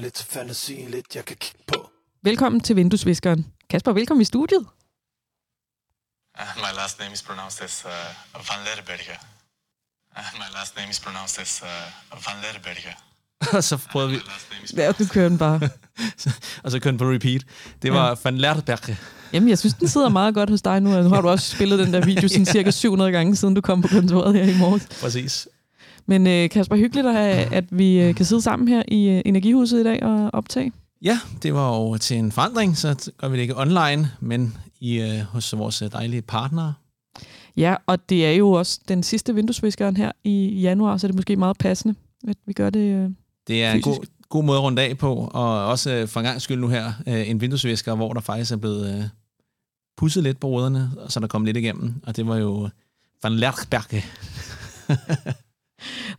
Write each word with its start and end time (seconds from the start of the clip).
Lidt 0.00 0.26
fantasi, 0.30 0.86
lidt 0.88 1.16
jeg 1.16 1.24
kan 1.24 1.36
kigge 1.36 1.64
på. 1.66 1.90
Velkommen 2.22 2.60
til 2.60 2.76
Vinduesviskeren. 2.76 3.46
Kasper, 3.70 3.92
velkommen 3.92 4.22
i 4.22 4.24
studiet. 4.24 4.60
Uh, 6.40 6.46
my 6.56 6.76
last 6.76 7.00
name 7.00 7.12
is 7.12 7.22
pronounced 7.22 7.64
as 7.64 7.84
uh, 7.84 7.90
Van 8.34 8.60
Lerberge. 8.64 9.16
Uh, 10.16 10.22
my 10.34 10.48
last 10.58 10.76
name 10.76 10.90
is 10.90 11.00
pronounced 11.00 11.42
as 11.42 11.62
uh, 11.62 11.68
Van 12.26 12.36
Lerberge. 12.42 12.96
og 13.56 13.64
så 13.64 13.76
prøvede 13.92 14.10
vi, 14.10 14.16
name 14.16 14.64
is 14.64 14.72
Ja, 14.76 14.92
du 14.92 15.06
kører 15.06 15.28
den 15.28 15.38
bare. 15.38 15.60
og 16.64 16.70
så 16.70 16.78
kørte 16.80 16.90
den 16.90 16.98
på 16.98 17.04
repeat. 17.04 17.42
Det 17.82 17.92
var 17.92 18.08
ja. 18.08 18.14
Van 18.24 18.38
Lerberge. 18.38 18.98
Jamen, 19.32 19.48
jeg 19.48 19.58
synes, 19.58 19.74
den 19.74 19.88
sidder 19.88 20.08
meget 20.08 20.34
godt 20.34 20.50
hos 20.50 20.62
dig 20.62 20.80
nu. 20.80 21.02
Nu 21.02 21.08
har 21.08 21.20
du 21.20 21.28
også 21.28 21.56
spillet 21.56 21.78
den 21.78 21.92
der 21.92 22.04
video 22.04 22.28
sådan 22.28 22.46
cirka 22.56 22.70
700 22.70 23.12
gange, 23.12 23.36
siden 23.36 23.54
du 23.54 23.60
kom 23.60 23.82
på 23.82 23.88
kontoret 23.88 24.34
her 24.34 24.44
i 24.54 24.58
morges. 24.58 24.88
Præcis. 25.00 25.48
Men 26.10 26.26
øh, 26.26 26.50
Kasper, 26.50 26.76
hyggeligt, 26.76 27.06
at, 27.06 27.14
have, 27.14 27.54
at 27.54 27.64
vi 27.70 28.00
øh, 28.00 28.14
kan 28.14 28.26
sidde 28.26 28.42
sammen 28.42 28.68
her 28.68 28.82
i 28.88 29.08
øh, 29.08 29.22
Energihuset 29.24 29.80
i 29.80 29.84
dag 29.84 30.02
og 30.02 30.30
optage. 30.32 30.72
Ja, 31.02 31.18
det 31.42 31.54
var 31.54 31.76
jo 31.76 31.98
til 31.98 32.16
en 32.16 32.32
forandring, 32.32 32.76
så 32.76 33.12
gør 33.18 33.28
vi 33.28 33.36
det 33.36 33.42
ikke 33.42 33.58
online, 33.58 34.10
men 34.20 34.56
i, 34.80 35.00
øh, 35.00 35.20
hos 35.20 35.56
vores 35.58 35.82
øh, 35.82 35.92
dejlige 35.92 36.22
partnere. 36.22 36.74
Ja, 37.56 37.74
og 37.86 38.08
det 38.08 38.26
er 38.26 38.32
jo 38.32 38.52
også 38.52 38.80
den 38.88 39.02
sidste 39.02 39.34
vinduesviskeren 39.34 39.96
her 39.96 40.12
i 40.24 40.60
januar, 40.60 40.96
så 40.96 41.06
det 41.06 41.12
er 41.12 41.16
måske 41.16 41.36
meget 41.36 41.58
passende, 41.58 41.94
at 42.28 42.36
vi 42.46 42.52
gør 42.52 42.70
det. 42.70 42.80
Øh. 42.80 43.10
Det 43.46 43.64
er 43.64 43.72
en 43.72 43.76
Fysisk. 43.76 43.98
god, 43.98 44.06
god 44.28 44.44
måde 44.44 44.58
at 44.58 44.62
runde 44.62 44.82
af 44.82 44.98
på, 44.98 45.30
og 45.34 45.66
også 45.66 45.90
øh, 45.90 46.08
for 46.08 46.20
en 46.20 46.26
gang 46.26 46.42
skyld 46.42 46.60
nu 46.60 46.68
her, 46.68 46.92
øh, 47.06 47.30
en 47.30 47.40
vinduesvisker, 47.40 47.94
hvor 47.94 48.12
der 48.12 48.20
faktisk 48.20 48.52
er 48.52 48.56
blevet 48.56 48.98
øh, 48.98 49.04
pudset 49.96 50.22
lidt 50.22 50.40
på 50.40 50.48
ruderne, 50.48 50.90
så 51.08 51.20
der 51.20 51.26
kom 51.26 51.44
lidt 51.44 51.56
igennem, 51.56 51.94
og 52.06 52.16
det 52.16 52.26
var 52.26 52.36
jo 52.36 52.68
Van 53.22 53.32
Lerberge. 53.32 54.04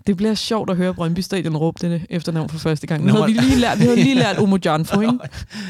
Det 0.07 0.17
bliver 0.17 0.33
sjovt 0.33 0.69
at 0.69 0.77
høre 0.77 0.93
Brøndby 0.93 1.19
Stadion 1.19 1.57
råbe 1.57 1.87
det 1.89 2.05
efternavn 2.09 2.49
for 2.49 2.57
første 2.57 2.87
gang. 2.87 3.01
Nu 3.01 3.07
Nummer- 3.07 3.21
havde 3.27 3.33
vi 3.33 3.39
lige 3.45 3.59
lært, 3.59 3.79
vi 3.79 3.83
havde 3.83 3.95
lige 4.03 4.15
lært 4.15 4.37
Omo 4.39 4.57
Janfo, 4.65 5.01
ikke? 5.01 5.17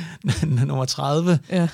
Nummer 0.66 0.86
30. 0.86 1.40
Ja. 1.50 1.68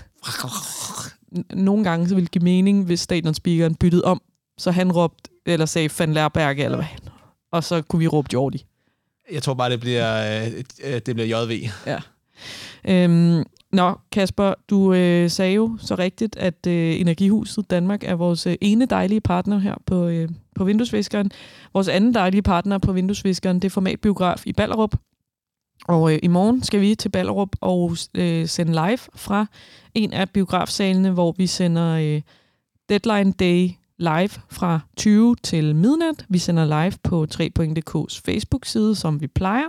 Nogle 1.54 1.84
gange 1.84 2.08
så 2.08 2.16
ville 2.16 2.26
det 2.26 2.32
give 2.32 2.44
mening, 2.44 2.86
hvis 2.86 3.00
stadionspeakeren 3.00 3.76
byttede 3.76 4.04
om, 4.04 4.22
så 4.58 4.72
han 4.72 4.92
råbte, 4.92 5.30
eller 5.46 5.66
sagde 5.66 5.90
Van 6.00 6.14
Lerberge, 6.14 6.64
eller 6.64 6.78
hvad 6.78 6.88
og 7.52 7.64
så 7.64 7.82
kunne 7.82 8.00
vi 8.00 8.08
råbe 8.08 8.30
Jordi. 8.34 8.66
Jeg 9.31 9.44
tror 9.44 9.54
bare, 9.54 9.70
det 9.70 9.80
bliver, 9.80 10.42
øh, 10.46 10.52
øh, 10.84 11.02
det 11.06 11.16
bliver 11.16 11.44
JV. 11.44 11.70
Øhm, 12.88 13.44
nå, 13.72 13.96
Kasper, 14.12 14.54
du 14.70 14.94
øh, 14.94 15.30
sagde 15.30 15.54
jo 15.54 15.78
så 15.80 15.96
rigtigt, 15.96 16.38
at 16.38 16.68
øh, 16.68 17.00
Energihuset 17.00 17.70
Danmark 17.70 18.04
er 18.04 18.16
vores 18.16 18.48
øh, 18.48 18.56
ene 18.62 18.86
dejlige 18.86 19.22
partner 19.22 19.59
her 19.59 19.76
på, 19.86 20.08
øh, 20.08 20.30
på 20.56 20.64
Vinduesviskeren. 20.64 21.32
Vores 21.74 21.88
anden 21.88 22.14
dejlige 22.14 22.42
partner 22.42 22.78
på 22.78 22.92
Vinduesviskeren, 22.92 23.56
det 23.56 23.66
er 23.66 23.70
Formatbiograf 23.70 24.44
i 24.46 24.54
Ballerup. 24.54 24.96
Og 25.88 26.14
øh, 26.14 26.20
i 26.24 26.28
morgen 26.28 26.64
skal 26.64 26.82
vi 26.82 26.96
til 26.96 27.09
Ballerup 27.09 27.50
og 27.62 27.98
øh, 28.14 28.48
sende 28.48 28.72
live 28.72 29.00
fra 29.16 29.46
en 29.94 30.14
af 30.14 30.30
biografsalene, 30.30 31.12
hvor 31.12 31.36
vi 31.38 31.48
sender 31.48 31.94
øh, 31.94 32.22
Deadline 32.90 33.31
Day 33.31 33.70
live 33.98 34.30
fra 34.50 34.80
20 34.98 35.36
til 35.44 35.76
midnat. 35.76 36.26
Vi 36.30 36.38
sender 36.38 36.66
live 36.66 36.94
på 37.04 37.28
3.dk's 37.34 38.22
Facebook-side, 38.26 38.96
som 38.96 39.22
vi 39.22 39.28
plejer. 39.28 39.66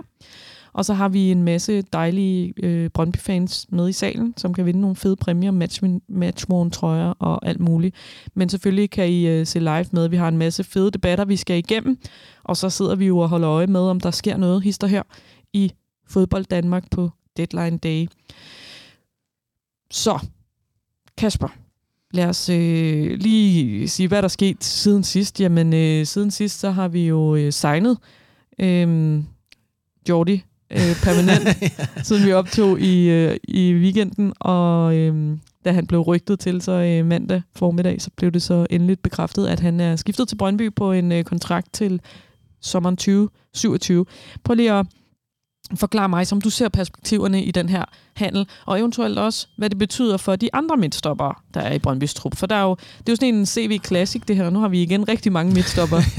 Og 0.79 0.85
så 0.85 0.93
har 0.93 1.09
vi 1.09 1.31
en 1.31 1.43
masse 1.43 1.81
dejlige 1.81 2.53
øh, 2.63 2.89
Brøndby-fans 2.89 3.65
med 3.69 3.89
i 3.89 3.93
salen, 3.93 4.33
som 4.37 4.53
kan 4.53 4.65
vinde 4.65 4.81
nogle 4.81 4.95
fede 4.95 5.15
præmier, 5.15 5.51
match, 5.51 5.83
matchworn 6.07 6.71
trøjer 6.71 7.13
og 7.19 7.47
alt 7.47 7.59
muligt. 7.59 7.95
Men 8.33 8.49
selvfølgelig 8.49 8.89
kan 8.89 9.09
I 9.09 9.27
øh, 9.27 9.45
se 9.45 9.59
live 9.59 9.85
med. 9.91 10.07
Vi 10.07 10.15
har 10.15 10.27
en 10.27 10.37
masse 10.37 10.63
fede 10.63 10.91
debatter, 10.91 11.25
vi 11.25 11.35
skal 11.35 11.57
igennem. 11.57 11.97
Og 12.43 12.57
så 12.57 12.69
sidder 12.69 12.95
vi 12.95 13.05
jo 13.05 13.17
og 13.17 13.29
holder 13.29 13.49
øje 13.49 13.67
med, 13.67 13.79
om 13.79 13.99
der 13.99 14.11
sker 14.11 14.37
noget 14.37 14.63
hister 14.63 14.87
her 14.87 15.03
i 15.53 15.71
fodbold 16.07 16.45
Danmark 16.45 16.91
på 16.91 17.09
Deadline 17.37 17.77
Day. 17.77 18.07
Så, 19.91 20.19
Kasper, 21.17 21.47
lad 22.11 22.25
os 22.25 22.49
øh, 22.49 23.17
lige 23.17 23.87
sige, 23.87 24.07
hvad 24.07 24.17
der 24.17 24.27
er 24.27 24.27
sket 24.27 24.63
siden 24.63 25.03
sidst. 25.03 25.41
Jamen, 25.41 25.73
øh, 25.73 26.05
siden 26.05 26.31
sidst, 26.31 26.59
så 26.59 26.71
har 26.71 26.87
vi 26.87 27.07
jo 27.07 27.35
øh, 27.35 27.53
signet 27.53 27.97
øh, 28.59 29.19
Jordi 30.09 30.43
øh, 30.71 31.01
permanent, 31.03 31.57
siden 32.07 32.25
vi 32.25 32.33
optog 32.33 32.79
i, 32.79 33.09
øh, 33.09 33.37
i 33.43 33.73
weekenden, 33.73 34.33
og 34.39 34.95
øh, 34.95 35.37
da 35.65 35.71
han 35.71 35.87
blev 35.87 35.99
rygtet 35.99 36.39
til 36.39 36.61
så 36.61 36.71
øh, 36.71 37.05
mandag 37.05 37.41
formiddag, 37.55 38.01
så 38.01 38.09
blev 38.17 38.31
det 38.31 38.41
så 38.41 38.67
endeligt 38.69 39.01
bekræftet, 39.01 39.47
at 39.47 39.59
han 39.59 39.79
er 39.79 39.95
skiftet 39.95 40.27
til 40.27 40.35
Brøndby 40.35 40.73
på 40.73 40.91
en 40.91 41.11
øh, 41.11 41.23
kontrakt 41.23 41.73
til 41.73 42.01
sommeren 42.61 42.97
2027. 42.97 44.05
Prøv 44.43 44.55
lige 44.55 44.71
at 44.71 44.85
forklare 45.75 46.09
mig, 46.09 46.27
som 46.27 46.41
du 46.41 46.49
ser 46.49 46.69
perspektiverne 46.69 47.43
i 47.43 47.51
den 47.51 47.69
her 47.69 47.85
handel, 48.13 48.47
og 48.65 48.79
eventuelt 48.79 49.19
også, 49.19 49.47
hvad 49.57 49.69
det 49.69 49.77
betyder 49.77 50.17
for 50.17 50.35
de 50.35 50.49
andre 50.53 50.77
midtstoppere, 50.77 51.33
der 51.53 51.61
er 51.61 51.73
i 51.73 51.79
Brøndbys 51.79 52.13
trup. 52.13 52.35
For 52.35 52.47
der 52.47 52.55
er 52.55 52.63
jo, 52.63 52.75
det 52.75 53.09
er 53.09 53.11
jo 53.11 53.15
sådan 53.15 53.35
en 53.35 53.45
CV 53.45 53.79
Classic, 53.85 54.21
det 54.27 54.35
her, 54.35 54.45
og 54.45 54.53
nu 54.53 54.59
har 54.59 54.67
vi 54.67 54.83
igen 54.83 55.07
rigtig 55.07 55.31
mange 55.31 55.53
midtstoppere. 55.53 56.03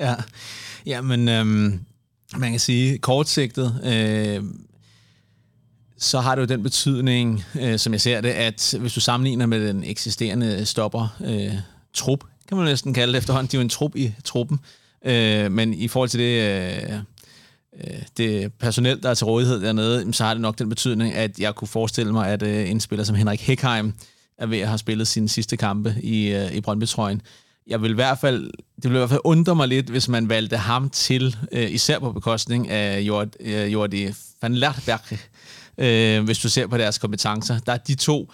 Ja, 0.00 0.14
ja 0.86 1.00
men 1.00 1.28
øhm, 1.28 1.80
man 2.36 2.50
kan 2.50 2.60
sige, 2.60 2.98
kortsigtet, 2.98 3.80
øh, 3.84 4.44
så 5.98 6.20
har 6.20 6.34
det 6.34 6.42
jo 6.42 6.46
den 6.46 6.62
betydning, 6.62 7.44
øh, 7.60 7.78
som 7.78 7.92
jeg 7.92 8.00
ser 8.00 8.20
det, 8.20 8.28
at 8.28 8.74
hvis 8.80 8.94
du 8.94 9.00
sammenligner 9.00 9.46
med 9.46 9.68
den 9.68 9.84
eksisterende 9.84 10.66
stopper 10.66 11.16
øh, 11.24 11.54
trup, 11.94 12.24
kan 12.48 12.56
man 12.56 12.66
næsten 12.66 12.94
kalde 12.94 13.12
det 13.12 13.18
efterhånden, 13.18 13.50
de 13.50 13.56
er 13.56 13.60
jo 13.60 13.62
en 13.62 13.68
trup 13.68 13.96
i 13.96 14.14
truppen, 14.24 14.60
øh, 15.04 15.52
men 15.52 15.74
i 15.74 15.88
forhold 15.88 16.08
til 16.08 16.20
det, 16.20 16.42
øh, 16.42 16.92
øh 17.84 18.02
det 18.16 18.52
personel, 18.52 19.02
der 19.02 19.10
er 19.10 19.14
til 19.14 19.24
rådighed 19.24 19.60
dernede, 19.60 20.12
så 20.12 20.24
har 20.24 20.34
det 20.34 20.40
nok 20.40 20.58
den 20.58 20.68
betydning, 20.68 21.14
at 21.14 21.38
jeg 21.38 21.54
kunne 21.54 21.68
forestille 21.68 22.12
mig, 22.12 22.28
at 22.28 22.42
øh, 22.42 22.70
en 22.70 22.80
spiller 22.80 23.04
som 23.04 23.16
Henrik 23.16 23.40
Hekheim 23.40 23.94
er 24.38 24.46
ved 24.46 24.58
at 24.58 24.68
have 24.68 24.78
spillet 24.78 25.08
sine 25.08 25.28
sidste 25.28 25.56
kampe 25.56 25.94
i, 26.02 26.28
øh, 26.28 26.52
i 26.52 26.60
Brøndby-trøjen. 26.60 27.22
Jeg 27.68 27.82
vil 27.82 27.90
i 27.90 27.94
hvert 27.94 28.18
fald, 28.18 28.50
det 28.76 28.84
ville 28.84 28.98
i 28.98 29.00
hvert 29.00 29.10
fald 29.10 29.20
undre 29.24 29.54
mig 29.54 29.68
lidt, 29.68 29.90
hvis 29.90 30.08
man 30.08 30.28
valgte 30.28 30.56
ham 30.56 30.90
til, 30.90 31.36
øh, 31.52 31.70
især 31.72 31.98
på 31.98 32.12
bekostning 32.12 32.68
af 32.68 33.00
Jord, 33.00 33.28
øh, 33.40 33.72
Jordi 33.72 34.08
van 34.42 34.54
Lertberg, 34.54 35.18
øh, 35.78 36.24
hvis 36.24 36.38
du 36.38 36.48
ser 36.48 36.66
på 36.66 36.78
deres 36.78 36.98
kompetencer. 36.98 37.58
Der 37.58 37.72
er 37.72 37.76
de 37.76 37.94
to, 37.94 38.32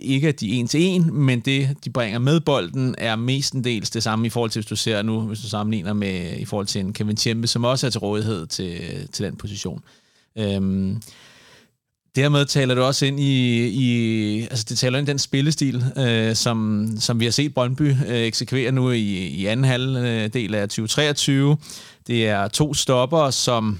ikke 0.00 0.28
at 0.28 0.40
de 0.40 0.56
er 0.56 0.60
en 0.60 0.68
til 0.68 0.82
en, 0.82 1.14
men 1.14 1.40
det, 1.40 1.76
de 1.84 1.90
bringer 1.90 2.18
med 2.18 2.40
bolden, 2.40 2.94
er 2.98 3.16
mestendels 3.16 3.90
det 3.90 4.02
samme 4.02 4.26
i 4.26 4.30
forhold 4.30 4.50
til, 4.50 4.60
hvis 4.60 4.68
du 4.68 4.76
ser 4.76 5.02
nu, 5.02 5.20
hvis 5.20 5.40
du 5.40 5.48
sammenligner 5.48 5.92
med 5.92 6.38
i 6.38 6.44
forhold 6.44 6.66
til 6.66 6.80
en 6.80 6.92
Kevin 6.92 7.16
Tjempe, 7.16 7.46
som 7.46 7.64
også 7.64 7.86
er 7.86 7.90
til 7.90 8.00
rådighed 8.00 8.46
til, 8.46 8.80
til 9.12 9.26
den 9.26 9.36
position. 9.36 9.82
Øhm, 10.38 11.02
Dermed 12.16 12.46
taler 12.46 12.74
det 12.74 12.84
også 12.84 13.06
ind 13.06 13.20
i, 13.20 13.66
i 13.66 14.40
altså 14.40 14.66
det 14.68 14.78
taler 14.78 14.98
ind 14.98 15.08
i 15.08 15.10
den 15.10 15.18
spillestil, 15.18 15.84
øh, 15.96 16.34
som, 16.34 16.88
som 17.00 17.20
vi 17.20 17.24
har 17.24 17.32
set 17.32 17.54
Brøndby 17.54 17.82
øh, 17.82 18.16
eksekvere 18.16 18.72
nu 18.72 18.90
i, 18.90 19.26
i 19.26 19.46
anden 19.46 19.64
halvdel 19.64 20.54
af 20.54 20.68
2023. 20.68 21.56
Det 22.06 22.28
er 22.28 22.48
to 22.48 22.74
stopper, 22.74 23.30
som 23.30 23.78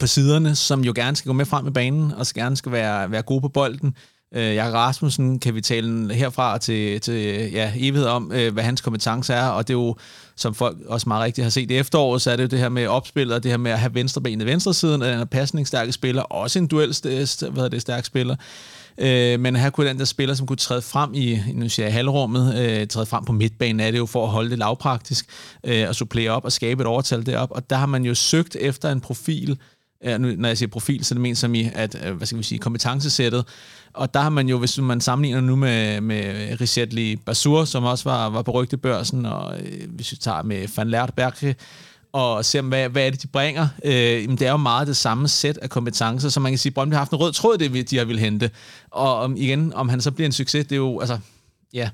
på 0.00 0.06
siderne, 0.06 0.56
som 0.56 0.84
jo 0.84 0.92
gerne 0.96 1.16
skal 1.16 1.28
gå 1.28 1.32
med 1.32 1.44
frem 1.46 1.66
i 1.66 1.70
banen, 1.70 2.12
og 2.12 2.26
gerne 2.34 2.56
skal 2.56 2.72
være, 2.72 3.10
være 3.10 3.22
gode 3.22 3.40
på 3.40 3.48
bolden. 3.48 3.94
Øh, 4.34 4.54
Jakob 4.54 4.74
Rasmussen 4.74 5.38
kan 5.38 5.54
vi 5.54 5.60
tale 5.60 6.14
herfra 6.14 6.58
til, 6.58 7.00
til 7.00 7.50
ja, 7.52 7.72
evighed 7.76 8.06
om, 8.06 8.32
øh, 8.34 8.52
hvad 8.52 8.62
hans 8.62 8.80
kompetence 8.80 9.32
er, 9.32 9.46
og 9.46 9.68
det 9.68 9.74
er 9.74 9.78
jo, 9.78 9.96
som 10.36 10.54
folk 10.54 10.76
også 10.86 11.08
meget 11.08 11.24
rigtigt 11.24 11.44
har 11.44 11.50
set 11.50 11.70
i 11.70 11.76
efteråret, 11.76 12.22
så 12.22 12.30
er 12.30 12.36
det 12.36 12.42
jo 12.42 12.48
det 12.48 12.58
her 12.58 12.68
med 12.68 12.86
opspillet, 12.86 13.36
og 13.36 13.42
det 13.42 13.50
her 13.50 13.58
med 13.58 13.70
at 13.70 13.78
have 13.78 13.94
venstrebenet 13.94 14.44
i 14.44 14.46
venstresiden, 14.46 15.02
at 15.02 15.10
han 15.10 15.20
er 15.20 15.24
pasningsstærke 15.24 15.92
spiller, 15.92 16.22
også 16.22 16.58
en 16.58 16.66
duel 16.66 16.94
hvad 17.02 17.50
hedder 17.50 17.68
det, 17.68 17.80
stærk 17.80 18.04
spiller. 18.04 18.36
Øh, 18.98 19.40
men 19.40 19.56
her 19.56 19.70
kunne 19.70 19.88
den 19.88 19.98
der 19.98 20.04
spiller, 20.04 20.34
som 20.34 20.46
kunne 20.46 20.56
træde 20.56 20.82
frem 20.82 21.14
i, 21.14 21.38
nu 21.54 21.68
siger 21.68 21.86
jeg 21.86 21.94
halvrummet, 21.94 22.58
øh, 22.58 22.86
træde 22.86 23.06
frem 23.06 23.24
på 23.24 23.32
midtbanen, 23.32 23.80
er 23.80 23.90
det 23.90 23.98
jo 23.98 24.06
for 24.06 24.24
at 24.24 24.30
holde 24.30 24.50
det 24.50 24.58
lavpraktisk, 24.58 25.26
øh, 25.64 25.88
og 25.88 25.94
supplere 25.94 26.30
op 26.30 26.44
og 26.44 26.52
skabe 26.52 26.80
et 26.80 26.86
overtal 26.86 27.26
derop, 27.26 27.50
og 27.50 27.70
der 27.70 27.76
har 27.76 27.86
man 27.86 28.04
jo 28.04 28.14
søgt 28.14 28.56
efter 28.60 28.92
en 28.92 29.00
profil, 29.00 29.58
Ja, 30.04 30.18
nu, 30.18 30.34
når 30.36 30.48
jeg 30.48 30.58
siger 30.58 30.68
profil, 30.68 31.04
så 31.04 31.14
er 31.14 31.16
det 31.16 31.22
ment 31.22 31.38
som 31.38 31.54
i, 31.54 31.70
at, 31.74 32.06
øh, 32.06 32.14
hvad 32.16 32.26
skal 32.26 32.38
vi 32.38 32.42
sige, 32.42 32.58
kompetencesættet. 32.58 33.44
Og 33.92 34.14
der 34.14 34.20
har 34.20 34.30
man 34.30 34.48
jo, 34.48 34.58
hvis 34.58 34.78
man 34.78 35.00
sammenligner 35.00 35.40
nu 35.40 35.56
med, 35.56 36.00
med 36.00 36.24
Richetli 36.60 37.16
Basur, 37.16 37.64
som 37.64 37.84
også 37.84 38.10
var, 38.10 38.30
var 38.30 38.42
på 38.42 38.50
rygtebørsen, 38.50 39.26
og 39.26 39.60
øh, 39.60 39.88
hvis 39.88 40.12
vi 40.12 40.16
tager 40.16 40.42
med 40.42 40.68
Van 40.76 40.90
Lertberg, 40.90 41.54
og 42.12 42.44
ser, 42.44 42.62
hvad, 42.62 42.88
hvad 42.88 43.06
er 43.06 43.10
det, 43.10 43.22
de 43.22 43.26
bringer. 43.26 43.68
Øh, 43.84 44.22
jamen, 44.22 44.38
det 44.38 44.46
er 44.46 44.50
jo 44.50 44.56
meget 44.56 44.86
det 44.86 44.96
samme 44.96 45.28
sæt 45.28 45.58
af 45.58 45.70
kompetencer, 45.70 46.28
så 46.28 46.40
man 46.40 46.52
kan 46.52 46.58
sige, 46.58 46.70
at 46.70 46.74
Brøndby 46.74 46.92
har 46.92 46.98
haft 46.98 47.12
en 47.12 47.18
rød 47.18 47.32
tråd, 47.32 47.58
det 47.58 47.90
de 47.90 47.98
har 47.98 48.04
vil 48.04 48.18
hente. 48.18 48.50
Og 48.90 49.16
om, 49.16 49.36
igen, 49.36 49.72
om 49.74 49.88
han 49.88 50.00
så 50.00 50.10
bliver 50.10 50.26
en 50.26 50.32
succes, 50.32 50.66
det 50.66 50.72
er 50.72 50.76
jo, 50.76 51.00
altså, 51.00 51.18
ja, 51.74 51.90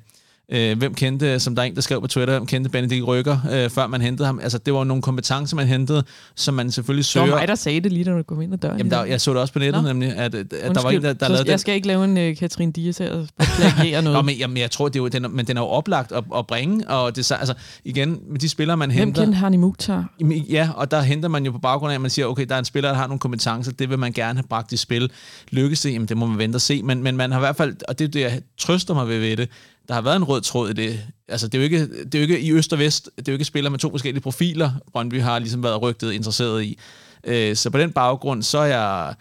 Øh, 0.53 0.79
hvem 0.79 0.95
kendte, 0.95 1.41
som 1.41 1.55
der 1.55 1.62
er 1.62 1.67
en, 1.67 1.75
der 1.75 1.81
skrev 1.81 2.00
på 2.00 2.06
Twitter, 2.06 2.35
hvem 2.35 2.47
kendte 2.47 2.71
Benedikt 2.71 3.06
Rykker, 3.06 3.39
øh, 3.53 3.71
før 3.71 3.87
man 3.87 4.00
hentede 4.00 4.27
ham. 4.27 4.41
Altså, 4.43 4.59
det 4.59 4.75
var 4.75 4.85
nogle 4.85 5.03
kompetencer, 5.03 5.56
man 5.56 5.67
hentede, 5.67 6.05
som 6.37 6.55
man 6.55 6.71
selvfølgelig 6.71 7.05
søger. 7.05 7.25
Det 7.27 7.33
var 7.33 7.39
mig, 7.39 7.49
der 7.49 7.55
sagde 7.55 7.81
det 7.81 7.93
lige, 7.93 8.05
da 8.05 8.11
du 8.11 8.23
kom 8.23 8.41
ind 8.43 8.53
ad 8.53 8.59
døren. 8.59 8.79
Jamen, 8.79 8.91
der, 8.91 9.05
jeg 9.05 9.21
så 9.21 9.31
det 9.33 9.41
også 9.41 9.53
på 9.53 9.59
nettet, 9.59 9.83
Nå. 9.83 9.89
nemlig, 9.89 10.17
at, 10.17 10.35
at 10.35 10.50
der 10.50 10.83
var 10.83 10.91
en, 10.91 11.03
der, 11.03 11.12
der 11.12 11.29
lavede 11.29 11.50
jeg 11.50 11.61
skal 11.61 11.75
ikke 11.75 11.87
lave 11.87 12.05
en 12.05 12.31
uh, 12.31 12.37
Katrin 12.37 12.73
Dias 12.73 12.99
her 12.99 13.11
og 13.12 13.27
plagiere 13.39 14.03
noget. 14.05 14.17
Nå, 14.19 14.23
men 14.23 14.35
jamen, 14.37 14.56
jeg 14.56 14.71
tror, 14.71 14.89
det 14.89 14.97
er 14.97 15.03
jo, 15.03 15.09
den, 15.09 15.25
er- 15.25 15.29
men 15.29 15.47
den 15.47 15.56
er 15.56 15.61
jo 15.61 15.67
oplagt 15.67 16.12
at, 16.12 16.25
at 16.37 16.47
bringe, 16.47 16.89
og 16.89 17.17
det, 17.17 17.25
så- 17.25 17.35
altså, 17.35 17.55
igen, 17.85 18.19
med 18.31 18.39
de 18.41 18.49
spillere, 18.49 18.77
man 18.77 18.91
Hvem 18.91 18.99
henter... 18.99 19.23
kendte 19.23 19.39
Hani 19.39 19.56
Mukhtar? 19.56 20.11
Jamen, 20.21 20.39
Ja, 20.39 20.71
og 20.75 20.91
der 20.91 21.01
henter 21.01 21.29
man 21.29 21.44
jo 21.47 21.53
på 21.53 21.59
baggrund 21.59 21.91
af, 21.91 21.94
at 21.94 22.01
man 22.01 22.11
siger, 22.11 22.27
okay, 22.27 22.47
der 22.49 22.55
er 22.55 22.59
en 22.59 22.65
spiller, 22.65 22.91
der 22.91 22.97
har 22.97 23.06
nogle 23.06 23.21
kompetencer, 23.21 23.73
det 23.73 23.91
vil 23.91 23.99
man 23.99 24.12
gerne 24.12 24.39
have 24.39 24.47
bragt 24.49 24.73
i 24.73 24.77
spil. 24.77 25.11
Lykkes 25.51 25.81
det? 25.81 25.93
Jamen, 25.93 26.09
det 26.09 26.17
må 26.17 26.27
man 26.27 26.39
vente 26.39 26.56
og 26.56 26.61
se, 26.61 26.83
men, 26.83 27.03
men 27.03 27.17
man 27.17 27.33
har 27.33 27.39
i 27.39 27.43
hvert 27.43 27.56
fald, 27.56 27.77
og 27.89 27.99
det 27.99 28.05
er 28.05 28.09
det, 28.09 28.21
jeg 28.21 28.41
trøster 28.59 28.94
mig 28.94 29.09
ved, 29.09 29.19
ved 29.21 29.37
det, 29.37 29.49
der 29.88 29.94
har 29.94 30.00
været 30.00 30.17
en 30.17 30.25
rød 30.25 30.40
tråd 30.40 30.70
i 30.70 30.73
det. 30.73 31.00
Altså, 31.29 31.49
det 31.49 31.55
er 31.55 31.58
jo 31.58 31.64
ikke, 31.64 32.05
det 32.05 32.14
er 32.14 32.19
jo 32.19 32.23
ikke 32.23 32.40
i 32.40 32.52
øst 32.52 32.73
og 32.73 32.79
vest, 32.79 33.11
det 33.17 33.29
er 33.29 33.32
jo 33.32 33.35
ikke 33.35 33.44
spillere 33.44 33.70
med 33.70 33.79
to 33.79 33.90
forskellige 33.90 34.23
profiler, 34.23 34.70
Brøndby 34.93 35.20
har 35.20 35.38
ligesom 35.38 35.62
været 35.62 35.82
rygtet 35.82 36.12
interesseret 36.12 36.64
i. 36.64 36.79
Øh, 37.25 37.56
Så 37.56 37.70
på 37.70 37.79
den 37.79 37.93
baggrund, 37.93 38.43
så 38.43 38.58
er 38.58 38.64
jeg... 38.64 39.14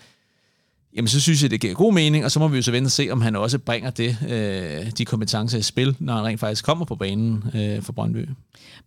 Jamen, 0.96 1.08
så 1.08 1.20
synes 1.20 1.44
jeg, 1.44 1.52
det 1.52 1.62
giver 1.62 1.74
god 1.74 1.94
mening, 1.94 2.26
og 2.26 2.32
så 2.32 2.40
må 2.40 2.48
vi 2.48 2.56
jo 2.56 2.62
så 2.62 2.72
vente 2.72 2.88
og 2.88 2.92
se, 2.92 3.10
om 3.12 3.22
han 3.22 3.36
også 3.36 3.60
bringer 3.60 3.90
det, 3.90 4.18
øh, 4.30 4.92
de 4.98 5.06
kompetencer 5.06 5.58
i 5.58 5.62
spil, 5.62 5.96
når 6.00 6.14
han 6.14 6.26
rent 6.26 6.40
faktisk 6.40 6.66
kommer 6.66 6.86
på 6.86 6.96
banen 6.96 7.44
øh, 7.56 7.82
for 7.82 7.94
Brøndby. 7.94 8.30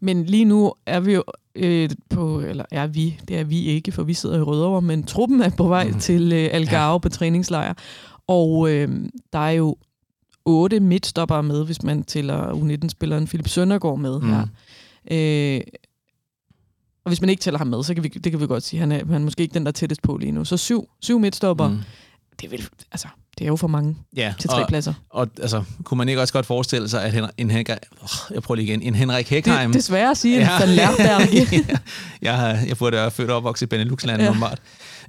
Men 0.01 0.25
lige 0.25 0.45
nu 0.45 0.73
er 0.87 1.01
vi 1.01 1.15
jo 1.15 1.25
øh, 1.55 1.91
på, 2.11 2.41
eller 2.41 2.65
er 2.71 2.87
vi, 2.87 3.21
det 3.29 3.39
er 3.39 3.45
vi 3.45 3.65
ikke, 3.65 3.93
for 3.93 4.03
vi 4.03 4.15
sidder 4.15 4.39
i 4.39 4.43
Rødovre, 4.43 4.83
men 4.83 5.03
truppen 5.03 5.41
er 5.41 5.51
på 5.51 5.69
vej 5.69 5.89
mm. 5.89 5.99
til 5.99 6.33
øh, 6.33 6.49
Algarve 6.53 6.93
ja. 6.93 6.99
på 6.99 7.09
træningslejr. 7.09 7.75
Og 8.27 8.71
øh, 8.71 8.89
der 9.33 9.39
er 9.39 9.51
jo 9.51 9.77
otte 10.51 10.81
midtstoppere 10.81 11.43
med, 11.43 11.65
hvis 11.65 11.83
man 11.83 12.03
tæller 12.03 12.53
U19-spilleren 12.53 13.27
Philip 13.27 13.49
Søndergaard 13.49 13.99
med 13.99 14.21
Mm. 14.21 14.27
mm. 14.27 14.33
her. 14.33 14.47
Øh, 15.11 15.61
og 17.05 17.11
hvis 17.11 17.21
man 17.21 17.31
ikke 17.31 17.41
tæller 17.41 17.59
ham 17.59 17.67
med, 17.67 17.83
så 17.83 17.95
kan 17.95 18.03
vi, 18.05 18.09
det 18.09 18.33
kan 18.33 18.41
vi 18.41 18.47
godt 18.47 18.63
sige, 18.63 18.81
han 18.81 18.93
er, 18.93 19.05
han 19.07 19.15
er 19.15 19.19
måske 19.19 19.43
ikke 19.43 19.55
den, 19.55 19.63
der 19.65 19.69
er 19.71 19.73
tættest 19.73 20.03
på 20.03 20.17
lige 20.17 20.33
nu. 20.33 20.45
Så 20.45 20.57
syv, 20.57 20.89
syv 21.01 21.19
midtstopper, 21.19 21.69
mm. 21.69 21.75
Mm. 21.75 21.81
det, 22.41 22.47
er 22.47 22.51
vel, 22.51 22.69
altså, 22.93 23.09
det 23.39 23.45
er 23.45 23.49
jo 23.49 23.57
for 23.57 23.67
mange 23.69 23.97
Ja, 24.17 24.35
til 24.39 24.51
tre 24.51 24.63
og, 24.63 24.69
pladser. 24.69 24.95
og 25.11 25.29
altså, 25.43 25.63
kunne 25.85 25.99
man 25.99 26.09
ikke 26.09 26.21
også 26.23 26.33
godt 26.33 26.47
forestille 26.47 26.89
sig, 26.89 27.03
at 27.05 27.13
Henrik, 27.13 27.31
en, 27.39 27.51
Henrik, 27.51 27.69
oh, 28.03 28.09
jeg 28.35 28.43
prøver 28.43 28.57
lige 28.57 28.67
igen, 28.69 28.83
en 28.83 28.95
Henrik 28.95 29.31
Hekheim... 29.31 29.73
Det, 29.73 29.75
det 29.75 29.81
er 29.81 29.85
svært 29.85 30.11
at 30.11 30.17
sige, 30.17 30.39
ja. 30.39 30.63
En 30.63 30.69
ja, 30.75 31.19
jeg, 32.23 32.37
har- 32.37 32.59
jeg 32.69 32.77
burde 32.79 32.97
være 32.97 33.11
født 33.11 33.31
og 33.31 33.37
opvokset 33.37 33.67
i 33.67 33.69
Benelux-landet, 33.69 34.25
Ja. 34.25 34.35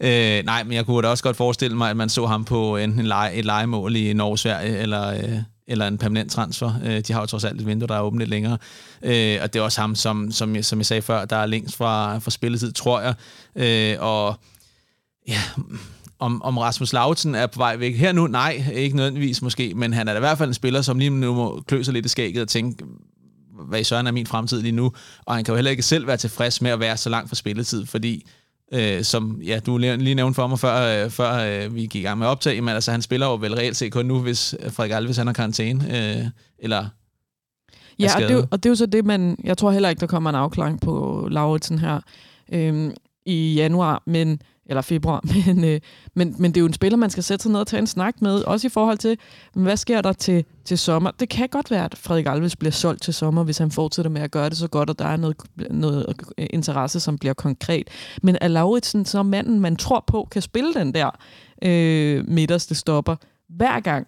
ja. 0.01 0.37
Øh, 0.39 0.45
nej, 0.45 0.63
men 0.63 0.73
jeg 0.73 0.85
kunne 0.85 1.01
da 1.01 1.07
også 1.07 1.23
godt 1.23 1.37
forestille 1.37 1.77
mig, 1.77 1.89
at 1.89 1.97
man 1.97 2.09
så 2.09 2.25
ham 2.25 2.45
på 2.45 2.77
enten 2.77 2.99
en 2.99 3.05
lege, 3.07 3.33
et 3.33 3.45
legemål 3.45 3.95
i 3.95 4.13
Norge, 4.13 4.37
Sverige, 4.37 4.77
eller, 4.77 5.07
øh, 5.07 5.29
eller 5.67 5.87
en 5.87 5.97
permanent 5.97 6.31
transfer. 6.31 6.73
Øh, 6.85 6.99
de 6.99 7.13
har 7.13 7.19
jo 7.19 7.25
trods 7.25 7.43
alt 7.43 7.61
et 7.61 7.67
vindue, 7.67 7.87
der 7.87 7.95
er 7.95 8.01
åbent 8.01 8.19
lidt 8.19 8.29
længere. 8.29 8.57
Øh, 9.03 9.37
og 9.41 9.53
det 9.53 9.59
er 9.59 9.63
også 9.63 9.81
ham, 9.81 9.95
som, 9.95 10.31
som, 10.31 10.55
jeg, 10.55 10.65
som 10.65 10.79
jeg 10.79 10.85
sagde 10.85 11.01
før, 11.01 11.25
der 11.25 11.35
er 11.35 11.45
længst 11.45 11.75
fra, 11.77 12.19
fra 12.19 12.31
spilletid, 12.31 12.71
tror 12.71 13.01
jeg. 13.01 13.13
Øh, 13.55 13.95
og 13.99 14.35
ja, 15.27 15.41
om, 16.21 16.41
om 16.41 16.57
Rasmus 16.57 16.93
Lautzen 16.93 17.35
er 17.35 17.47
på 17.47 17.57
vej 17.57 17.75
væk 17.77 17.95
her 17.95 18.11
nu, 18.11 18.27
nej, 18.27 18.63
ikke 18.73 18.95
nødvendigvis 18.95 19.41
måske, 19.41 19.73
men 19.75 19.93
han 19.93 20.07
er 20.07 20.13
da 20.13 20.17
i 20.17 20.21
hvert 20.21 20.37
fald 20.37 20.49
en 20.49 20.53
spiller, 20.53 20.81
som 20.81 20.99
lige 20.99 21.09
nu 21.09 21.33
må 21.33 21.63
klø 21.67 21.83
sig 21.83 21.93
lidt 21.93 22.05
i 22.05 22.09
skægget 22.09 22.41
og 22.41 22.47
tænke, 22.47 22.85
hvad 23.67 23.79
i 23.79 23.83
søren 23.83 24.07
er 24.07 24.11
min 24.11 24.27
fremtid 24.27 24.61
lige 24.61 24.71
nu, 24.71 24.91
og 25.25 25.35
han 25.35 25.43
kan 25.43 25.51
jo 25.51 25.55
heller 25.55 25.71
ikke 25.71 25.83
selv 25.83 26.07
være 26.07 26.17
tilfreds 26.17 26.61
med 26.61 26.71
at 26.71 26.79
være 26.79 26.97
så 26.97 27.09
langt 27.09 27.29
fra 27.29 27.35
spilletid, 27.35 27.85
fordi 27.85 28.25
øh, 28.73 29.03
som 29.03 29.41
ja, 29.41 29.59
du 29.59 29.77
lige 29.77 30.15
nævnte 30.15 30.35
for 30.35 30.47
mig, 30.47 30.59
før, 30.59 31.03
øh, 31.05 31.09
før 31.11 31.33
øh, 31.65 31.75
vi 31.75 31.81
gik 31.81 31.95
i 31.95 32.01
gang 32.01 32.19
med 32.19 32.27
optag, 32.27 32.63
men 32.63 32.75
altså, 32.75 32.91
han 32.91 33.01
spiller 33.01 33.27
jo 33.27 33.35
vel 33.35 33.53
reelt 33.55 33.77
set 33.77 33.91
kun 33.91 34.05
nu, 34.05 34.19
hvis 34.19 34.55
Frederik 34.69 34.91
Alves 34.91 35.17
han 35.17 35.27
har 35.27 35.33
karantæne, 35.33 35.85
øh, 36.19 36.25
eller 36.59 36.85
Ja, 37.99 38.15
og 38.15 38.21
det, 38.21 38.31
er 38.31 38.35
jo- 38.35 38.47
og 38.51 38.63
det 38.63 38.69
er 38.69 38.71
jo 38.71 38.75
så 38.75 38.85
det, 38.85 39.05
man... 39.05 39.37
Jeg 39.43 39.57
tror 39.57 39.71
heller 39.71 39.89
ikke, 39.89 39.99
der 39.99 40.07
kommer 40.07 40.29
en 40.29 40.35
afklaring 40.35 40.81
på 40.81 41.27
Lauritsen 41.31 41.79
her 41.79 41.99
øhm, 42.53 42.91
i 43.25 43.53
januar, 43.53 44.03
men 44.05 44.41
eller 44.71 44.81
februar, 44.81 45.21
men, 45.45 45.63
øh, 45.63 45.79
men, 46.15 46.35
men 46.39 46.51
det 46.51 46.57
er 46.57 46.61
jo 46.61 46.67
en 46.67 46.73
spiller, 46.73 46.97
man 46.97 47.09
skal 47.09 47.23
sætte 47.23 47.43
sig 47.43 47.51
ned 47.51 47.59
og 47.59 47.67
tage 47.67 47.79
en 47.79 47.87
snak 47.87 48.21
med, 48.21 48.43
også 48.43 48.67
i 48.67 48.69
forhold 48.69 48.97
til, 48.97 49.17
hvad 49.53 49.77
sker 49.77 50.01
der 50.01 50.13
til, 50.13 50.45
til 50.65 50.77
sommer? 50.77 51.11
Det 51.11 51.29
kan 51.29 51.49
godt 51.49 51.71
være, 51.71 51.85
at 51.85 51.97
Frederik 51.97 52.25
Alves 52.25 52.55
bliver 52.55 52.71
solgt 52.71 53.01
til 53.01 53.13
sommer, 53.13 53.43
hvis 53.43 53.57
han 53.57 53.71
fortsætter 53.71 54.11
med 54.11 54.21
at 54.21 54.31
gøre 54.31 54.49
det 54.49 54.57
så 54.57 54.67
godt, 54.67 54.89
og 54.89 54.99
der 54.99 55.05
er 55.05 55.17
noget, 55.17 55.37
noget 55.69 56.05
interesse, 56.37 56.99
som 56.99 57.17
bliver 57.17 57.33
konkret. 57.33 57.89
Men 58.23 58.37
er 58.41 58.47
Lauritsen 58.47 59.05
så 59.05 59.23
manden, 59.23 59.59
man 59.59 59.75
tror 59.75 60.03
på, 60.07 60.27
kan 60.31 60.41
spille 60.41 60.73
den 60.73 60.93
der 60.93 61.09
øh, 61.63 62.27
midterste 62.27 62.75
stopper 62.75 63.15
hver 63.49 63.79
gang? 63.79 64.07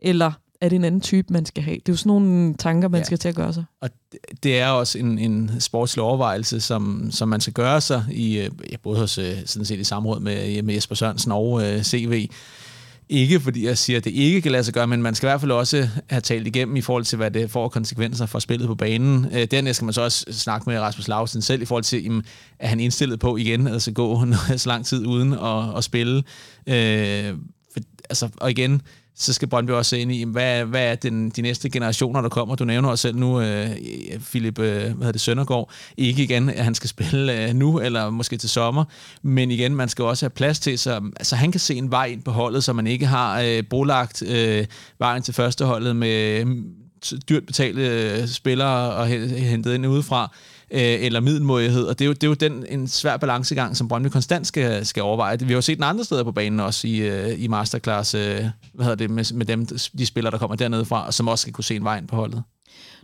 Eller 0.00 0.32
er 0.60 0.68
det 0.68 0.76
en 0.76 0.84
anden 0.84 1.00
type, 1.00 1.32
man 1.32 1.46
skal 1.46 1.62
have? 1.62 1.74
Det 1.76 1.88
er 1.88 1.92
jo 1.92 1.96
sådan 1.96 2.08
nogle 2.10 2.54
tanker, 2.54 2.88
man 2.88 3.00
Ja. 3.00 3.04
skal 3.04 3.18
til 3.18 3.28
at 3.28 3.34
gøre 3.34 3.52
sig. 3.52 3.64
Og 3.80 3.90
det- 4.42 4.58
er 4.58 4.66
også 4.68 4.98
en, 4.98 5.18
en 5.18 5.50
sportslig 5.60 6.02
overvejelse, 6.02 6.60
som, 6.60 7.08
som 7.10 7.28
man 7.28 7.40
skal 7.40 7.52
gøre 7.52 7.80
sig, 7.80 8.04
i, 8.12 8.38
øh, 8.38 8.50
ja, 8.70 8.76
både 8.82 8.98
hos, 8.98 9.18
øh, 9.18 9.36
sådan 9.46 9.64
set 9.66 9.78
i 9.78 9.84
samråd 9.84 10.20
med, 10.20 10.62
med 10.62 10.74
Jesper 10.74 10.94
Sørensen 10.94 11.32
og 11.32 11.62
øh, 11.66 11.82
CV. 11.82 12.28
Ikke 13.08 13.40
fordi 13.40 13.66
jeg 13.66 13.78
siger, 13.78 13.96
at 13.96 14.04
det 14.04 14.10
ikke 14.10 14.40
kan 14.40 14.52
lade 14.52 14.64
sig 14.64 14.74
gøre, 14.74 14.86
men 14.86 15.02
man 15.02 15.14
skal 15.14 15.26
i 15.26 15.28
hvert 15.30 15.40
fald 15.40 15.50
også 15.52 15.88
have 16.08 16.20
talt 16.20 16.46
igennem 16.46 16.76
i 16.76 16.80
forhold 16.80 17.04
til, 17.04 17.16
hvad 17.16 17.30
det 17.30 17.50
får 17.50 17.68
konsekvenser 17.68 18.26
for 18.26 18.38
spillet 18.38 18.66
på 18.68 18.74
banen. 18.74 19.26
Øh, 19.32 19.46
dernæst 19.50 19.76
skal 19.76 19.84
man 19.84 19.92
så 19.94 20.02
også 20.02 20.26
snakke 20.30 20.70
med 20.70 20.78
Rasmus 20.80 21.08
Lausen 21.08 21.42
selv 21.42 21.62
i 21.62 21.64
forhold 21.64 21.84
til, 21.84 22.02
jamen, 22.02 22.22
er 22.58 22.68
han 22.68 22.80
indstillet 22.80 23.20
på 23.20 23.36
igen, 23.36 23.66
altså 23.66 23.92
gå 23.92 24.26
så 24.56 24.68
lang 24.68 24.86
tid 24.86 25.06
uden 25.06 25.32
at, 25.32 25.76
at 25.78 25.84
spille. 25.84 26.16
Øh, 26.66 27.34
for, 27.72 27.80
altså, 28.10 28.28
og 28.36 28.50
igen, 28.50 28.82
så 29.16 29.32
skal 29.32 29.48
Brøndby 29.48 29.70
også 29.70 29.88
se 29.88 29.98
ind 29.98 30.12
i, 30.12 30.24
hvad, 30.24 30.64
hvad 30.64 30.90
er 30.90 30.94
den, 30.94 31.30
de 31.30 31.42
næste 31.42 31.70
generationer, 31.70 32.20
der 32.20 32.28
kommer. 32.28 32.54
Du 32.54 32.64
nævner 32.64 32.88
også 32.88 33.02
selv 33.02 33.16
nu, 33.16 33.40
øh, 33.40 33.70
Philip 34.30 34.58
øh, 34.58 34.80
hvad 34.82 34.90
hedder 34.90 35.12
det, 35.12 35.20
Søndergaard. 35.20 35.70
Ikke 35.96 36.22
igen, 36.22 36.50
at 36.50 36.64
han 36.64 36.74
skal 36.74 36.88
spille 36.88 37.48
øh, 37.48 37.54
nu, 37.54 37.80
eller 37.80 38.10
måske 38.10 38.36
til 38.36 38.48
sommer. 38.48 38.84
Men 39.22 39.50
igen, 39.50 39.74
man 39.74 39.88
skal 39.88 40.04
også 40.04 40.24
have 40.24 40.30
plads 40.30 40.60
til, 40.60 40.78
så 40.78 41.00
altså, 41.16 41.36
han 41.36 41.52
kan 41.52 41.60
se 41.60 41.74
en 41.74 41.90
vej 41.90 42.06
ind 42.06 42.22
på 42.22 42.30
holdet, 42.30 42.64
så 42.64 42.72
man 42.72 42.86
ikke 42.86 43.06
har 43.06 43.40
øh, 43.40 43.62
brolagt 43.62 44.22
øh, 44.22 44.66
vejen 44.98 45.22
til 45.22 45.34
førsteholdet 45.34 45.96
med 45.96 46.44
mm, 46.44 46.64
dyrt 47.28 47.46
betalte 47.46 47.82
øh, 47.82 48.28
spillere 48.28 48.92
og 48.92 49.06
hentet 49.06 49.74
ind 49.74 49.86
udefra 49.86 50.30
øh, 50.74 50.80
eller 50.80 51.20
middelmådighed, 51.20 51.84
og 51.84 51.98
det 51.98 52.04
er 52.04 52.06
jo, 52.06 52.12
det 52.12 52.24
er 52.24 52.28
jo 52.28 52.34
den, 52.34 52.66
en 52.68 52.88
svær 52.88 53.16
balancegang, 53.16 53.76
som 53.76 53.88
Brøndby 53.88 54.08
konstant 54.08 54.46
skal, 54.46 54.86
skal 54.86 55.02
overveje. 55.02 55.38
Vi 55.40 55.46
har 55.46 55.54
jo 55.54 55.60
set 55.60 55.76
den 55.76 55.84
andre 55.84 56.04
steder 56.04 56.24
på 56.24 56.32
banen 56.32 56.60
også 56.60 56.88
i, 56.88 56.96
øh, 56.96 57.42
i 57.44 57.48
masterclass, 57.48 58.14
øh, 58.14 58.44
hvad 58.72 58.84
hedder 58.84 58.94
det, 58.94 59.10
med, 59.10 59.34
med 59.34 59.46
dem, 59.46 59.66
de 59.98 60.06
spillere, 60.06 60.30
der 60.30 60.38
kommer 60.38 60.56
dernede 60.56 60.84
fra, 60.84 61.06
og 61.06 61.14
som 61.14 61.28
også 61.28 61.42
skal 61.42 61.52
kunne 61.52 61.64
se 61.64 61.76
en 61.76 61.84
vej 61.84 61.98
ind 61.98 62.08
på 62.08 62.16
holdet. 62.16 62.42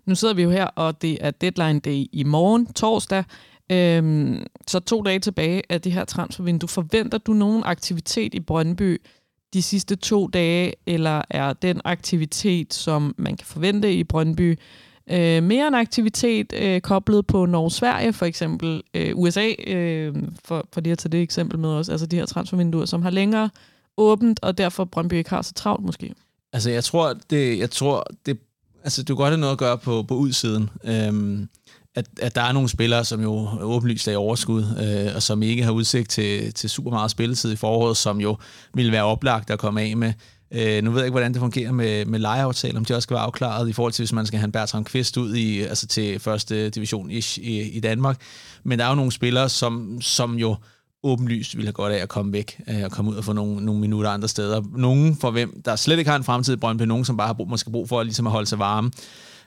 Nu 0.06 0.14
sidder 0.14 0.34
vi 0.34 0.42
jo 0.42 0.50
her, 0.50 0.64
og 0.64 1.02
det 1.02 1.18
er 1.20 1.30
deadline 1.30 1.80
day 1.80 2.06
i 2.12 2.24
morgen, 2.26 2.72
torsdag. 2.72 3.24
Øhm, 3.72 4.46
så 4.66 4.80
to 4.80 5.02
dage 5.02 5.18
tilbage 5.18 5.62
af 5.68 5.80
det 5.80 5.92
her 5.92 6.04
transfervindue. 6.04 6.68
Forventer 6.68 7.18
du 7.18 7.32
nogen 7.32 7.62
aktivitet 7.66 8.34
i 8.34 8.40
Brøndby 8.40 9.00
de 9.52 9.62
sidste 9.62 9.96
to 9.96 10.26
dage, 10.26 10.72
eller 10.86 11.22
er 11.30 11.52
den 11.52 11.80
aktivitet, 11.84 12.74
som 12.74 13.14
man 13.18 13.36
kan 13.36 13.46
forvente 13.46 13.94
i 13.94 14.04
Brøndby, 14.04 14.58
øh, 15.10 15.42
mere 15.42 15.68
en 15.68 15.74
aktivitet 15.74 16.52
øh, 16.56 16.80
koblet 16.80 17.26
på 17.26 17.46
Norge-Sverige, 17.46 18.12
for 18.12 18.26
eksempel 18.26 18.82
øh, 18.94 19.12
USA, 19.14 19.52
øh, 19.66 20.14
for, 20.44 20.66
for 20.72 20.80
lige 20.80 20.92
at 20.92 20.98
tage 20.98 21.12
det 21.12 21.22
eksempel 21.22 21.58
med 21.58 21.68
os, 21.68 21.88
altså 21.88 22.06
de 22.06 22.16
her 22.16 22.26
transfervinduer, 22.26 22.84
som 22.84 23.02
har 23.02 23.10
længere 23.10 23.50
åbent, 23.96 24.40
og 24.42 24.58
derfor 24.58 24.84
Brøndby 24.84 25.14
ikke 25.14 25.30
har 25.30 25.42
så 25.42 25.54
travlt 25.54 25.84
måske. 25.84 26.14
Altså, 26.52 26.70
jeg 26.70 26.84
tror, 26.84 27.14
det, 27.30 27.58
jeg 27.58 27.70
tror, 27.70 28.06
det, 28.26 28.38
altså, 28.84 29.02
du 29.02 29.14
kan 29.14 29.22
godt 29.22 29.30
have 29.30 29.40
noget 29.40 29.52
at 29.52 29.58
gøre 29.58 29.78
på, 29.78 30.02
på 30.02 30.14
udsiden. 30.14 30.70
Øhm, 30.84 31.48
at, 31.94 32.06
at 32.22 32.34
der 32.34 32.42
er 32.42 32.52
nogle 32.52 32.68
spillere, 32.68 33.04
som 33.04 33.22
jo 33.22 33.48
åbenlyst 33.60 34.08
er 34.08 34.12
i 34.12 34.16
overskud, 34.16 34.62
øh, 34.62 35.14
og 35.16 35.22
som 35.22 35.42
ikke 35.42 35.62
har 35.62 35.70
udsigt 35.70 36.10
til, 36.10 36.54
til 36.54 36.70
super 36.70 36.90
meget 36.90 37.10
spilletid 37.10 37.52
i 37.52 37.56
foråret, 37.56 37.96
som 37.96 38.20
jo 38.20 38.36
ville 38.74 38.92
være 38.92 39.04
oplagt 39.04 39.50
at 39.50 39.58
komme 39.58 39.82
af 39.82 39.96
med. 39.96 40.12
Øh, 40.54 40.84
nu 40.84 40.90
ved 40.90 40.98
jeg 40.98 41.06
ikke, 41.06 41.12
hvordan 41.12 41.32
det 41.32 41.40
fungerer 41.40 41.72
med, 41.72 42.04
med 42.04 42.18
lejeaftaler, 42.18 42.78
om 42.78 42.84
de 42.84 42.94
også 42.94 43.06
skal 43.06 43.14
være 43.14 43.24
afklaret 43.24 43.68
i 43.68 43.72
forhold 43.72 43.92
til, 43.92 44.02
hvis 44.02 44.12
man 44.12 44.26
skal 44.26 44.38
have 44.38 44.46
en 44.46 44.52
Bertram 44.52 44.84
Kvist 44.84 45.16
ud 45.16 45.34
i, 45.34 45.60
altså 45.60 45.86
til 45.86 46.18
første 46.18 46.70
division 46.70 47.10
i, 47.10 47.24
i, 47.36 47.60
i 47.60 47.80
Danmark. 47.80 48.20
Men 48.64 48.78
der 48.78 48.84
er 48.84 48.88
jo 48.88 48.94
nogle 48.94 49.12
spillere, 49.12 49.48
som, 49.48 50.00
som 50.00 50.38
jo 50.38 50.56
åbenlyst 51.02 51.56
ville 51.56 51.66
have 51.66 51.72
godt 51.72 51.92
af 51.92 52.02
at 52.02 52.08
komme 52.08 52.32
væk 52.32 52.60
øh, 52.68 52.84
og 52.84 52.90
komme 52.90 53.10
ud 53.10 53.16
og 53.16 53.24
få 53.24 53.32
nogle, 53.32 53.64
nogle 53.64 53.80
minutter 53.80 54.10
andre 54.10 54.28
steder. 54.28 54.62
Nogen 54.76 55.16
for 55.16 55.30
hvem, 55.30 55.62
der 55.64 55.76
slet 55.76 55.98
ikke 55.98 56.10
har 56.10 56.18
en 56.18 56.24
fremtid 56.24 56.52
i 56.54 56.56
Brøndby, 56.56 56.82
nogen 56.82 57.04
som 57.04 57.16
bare 57.16 57.26
har 57.26 57.34
brug, 57.34 57.48
måske 57.48 57.70
brug 57.70 57.88
for 57.88 58.00
at, 58.00 58.06
ligesom 58.06 58.26
at 58.26 58.32
holde 58.32 58.46
sig 58.46 58.58
varme. 58.58 58.90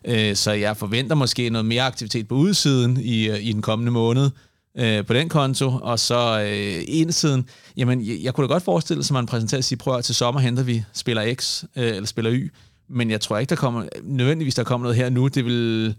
Øh, 0.05 0.36
så 0.36 0.51
jeg 0.51 0.77
forventer 0.77 1.15
måske 1.15 1.50
noget 1.50 1.65
mere 1.65 1.83
aktivitet 1.83 2.27
på 2.27 2.36
udsiden 2.36 3.00
i, 3.01 3.29
øh, 3.29 3.45
i 3.45 3.53
den 3.53 3.62
kommende 3.62 3.91
måned 3.91 4.29
øh, 4.77 5.05
på 5.05 5.13
den 5.13 5.29
konto, 5.29 5.79
og 5.81 5.99
så 5.99 6.41
øh, 6.41 6.83
indsiden, 6.87 7.49
jamen 7.77 8.07
jeg, 8.07 8.17
jeg 8.21 8.33
kunne 8.33 8.47
da 8.47 8.53
godt 8.53 8.63
forestille 8.63 9.03
sig, 9.03 9.13
at 9.13 9.13
man 9.13 9.25
præsenterer 9.25 9.59
og 9.59 9.63
siger, 9.63 9.77
prøv 9.77 9.97
at 9.97 10.05
til 10.05 10.15
sommer 10.15 10.41
henter 10.41 10.63
vi 10.63 10.83
spiller 10.93 11.33
X 11.35 11.63
øh, 11.75 11.87
eller 11.87 12.05
spiller 12.05 12.31
Y, 12.33 12.51
men 12.89 13.11
jeg 13.11 13.21
tror 13.21 13.37
ikke, 13.37 13.49
der 13.49 13.55
kommer 13.55 13.85
nødvendigvis 14.03 14.55
der 14.55 14.63
kommer 14.63 14.85
noget 14.85 14.97
her 14.97 15.09
nu. 15.09 15.27
Det 15.27 15.45
vil, 15.45 15.95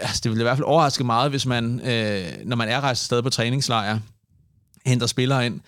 altså, 0.00 0.20
det 0.24 0.32
vil 0.32 0.40
i 0.40 0.42
hvert 0.42 0.56
fald 0.56 0.66
overraske 0.66 1.04
meget, 1.04 1.30
hvis 1.30 1.46
man, 1.46 1.80
øh, 1.80 2.24
når 2.44 2.56
man 2.56 2.68
er 2.68 2.80
rejst 2.80 3.02
afsted 3.02 3.22
på 3.22 3.30
træningslejr, 3.30 3.98
henter 4.86 5.06
spillere 5.06 5.46
ind, 5.46 5.60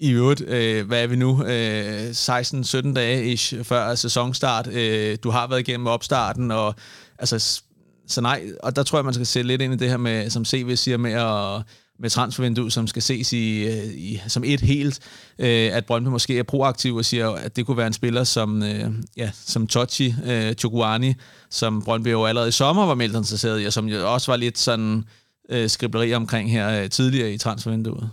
i 0.00 0.10
øvrigt, 0.10 0.40
øh, 0.40 0.86
hvad 0.86 1.02
er 1.02 1.06
vi 1.06 1.16
nu, 1.16 1.44
øh, 1.44 2.10
16-17 2.10 2.92
dage 2.94 3.32
ish, 3.32 3.64
før 3.64 3.94
sæsonstart. 3.94 4.66
Øh, 4.72 5.18
du 5.22 5.30
har 5.30 5.46
været 5.46 5.60
igennem 5.60 5.86
opstarten, 5.86 6.50
og 6.50 6.74
altså, 7.18 7.62
så 8.06 8.20
nej, 8.20 8.50
og 8.62 8.76
der 8.76 8.82
tror 8.82 8.98
jeg, 8.98 9.04
man 9.04 9.14
skal 9.14 9.26
se 9.26 9.42
lidt 9.42 9.62
ind 9.62 9.74
i 9.74 9.76
det 9.76 9.90
her 9.90 9.96
med, 9.96 10.30
som 10.30 10.44
CV 10.44 10.76
siger 10.76 10.96
med 10.96 11.12
at 11.12 11.62
med 11.98 12.10
transfervinduet, 12.10 12.72
som 12.72 12.86
skal 12.86 13.02
ses 13.02 13.32
i, 13.32 13.66
øh, 13.66 13.84
i, 13.84 14.20
som 14.28 14.44
et 14.46 14.60
helt, 14.60 15.00
øh, 15.38 15.76
at 15.76 15.86
Brøndby 15.86 16.08
måske 16.08 16.38
er 16.38 16.42
proaktiv 16.42 16.94
og 16.94 17.04
siger, 17.04 17.30
at 17.30 17.56
det 17.56 17.66
kunne 17.66 17.76
være 17.76 17.86
en 17.86 17.92
spiller 17.92 18.24
som, 18.24 18.62
øh, 18.62 18.90
ja, 19.16 19.30
som 19.34 19.66
Tochi 19.66 20.14
øh, 20.26 20.54
Chokuani, 20.54 21.14
som 21.50 21.82
Brøndby 21.82 22.10
jo 22.10 22.24
allerede 22.24 22.48
i 22.48 22.52
sommer 22.52 22.86
var 22.86 22.94
meldt 22.94 23.16
interesseret 23.16 23.62
i, 23.62 23.64
og 23.64 23.72
som 23.72 23.88
jo 23.88 24.12
også 24.12 24.32
var 24.32 24.36
lidt 24.36 24.58
sådan 24.58 25.04
øh, 25.48 25.68
skribleri 25.68 26.14
omkring 26.14 26.50
her 26.50 26.82
øh, 26.82 26.90
tidligere 26.90 27.32
i 27.32 27.38
transfervinduet. 27.38 28.10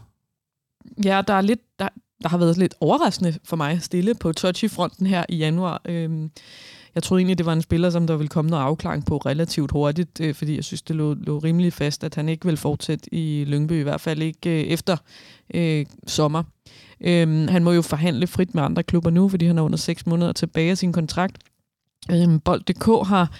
Ja, 1.05 1.21
der 1.27 1.33
er 1.33 1.41
lidt, 1.41 1.61
der, 1.79 1.89
der 2.23 2.29
har 2.29 2.37
været 2.37 2.57
lidt 2.57 2.75
overraskende 2.79 3.33
for 3.45 3.55
mig 3.55 3.81
stille 3.81 4.15
på 4.15 4.33
Tochi-fronten 4.33 5.07
her 5.07 5.25
i 5.29 5.35
januar. 5.35 5.81
Øh, 5.85 6.29
jeg 6.95 7.03
troede 7.03 7.19
egentlig, 7.19 7.37
det 7.37 7.45
var 7.45 7.53
en 7.53 7.61
spiller, 7.61 7.89
som 7.89 8.07
der 8.07 8.15
ville 8.15 8.29
komme 8.29 8.49
noget 8.49 8.63
afklaring 8.63 9.05
på 9.05 9.17
relativt 9.17 9.71
hurtigt, 9.71 10.19
øh, 10.21 10.35
fordi 10.35 10.55
jeg 10.55 10.63
synes, 10.63 10.81
det 10.81 10.95
lå, 10.95 11.13
lå 11.13 11.37
rimelig 11.37 11.73
fast, 11.73 12.03
at 12.03 12.15
han 12.15 12.29
ikke 12.29 12.45
vil 12.45 12.57
fortsætte 12.57 13.13
i 13.13 13.45
Lyngby, 13.47 13.79
i 13.79 13.83
hvert 13.83 14.01
fald 14.01 14.21
ikke 14.21 14.49
øh, 14.49 14.67
efter 14.67 14.97
øh, 15.53 15.85
sommer. 16.07 16.43
Øh, 17.01 17.49
han 17.49 17.63
må 17.63 17.71
jo 17.71 17.81
forhandle 17.81 18.27
frit 18.27 18.55
med 18.55 18.63
andre 18.63 18.83
klubber 18.83 19.09
nu, 19.09 19.29
fordi 19.29 19.45
han 19.45 19.57
er 19.57 19.61
under 19.61 19.77
6 19.77 20.05
måneder 20.05 20.31
tilbage 20.31 20.71
af 20.71 20.77
sin 20.77 20.93
kontrakt. 20.93 21.37
Øh, 22.11 22.39
Bold.dk 22.45 23.07
har 23.07 23.31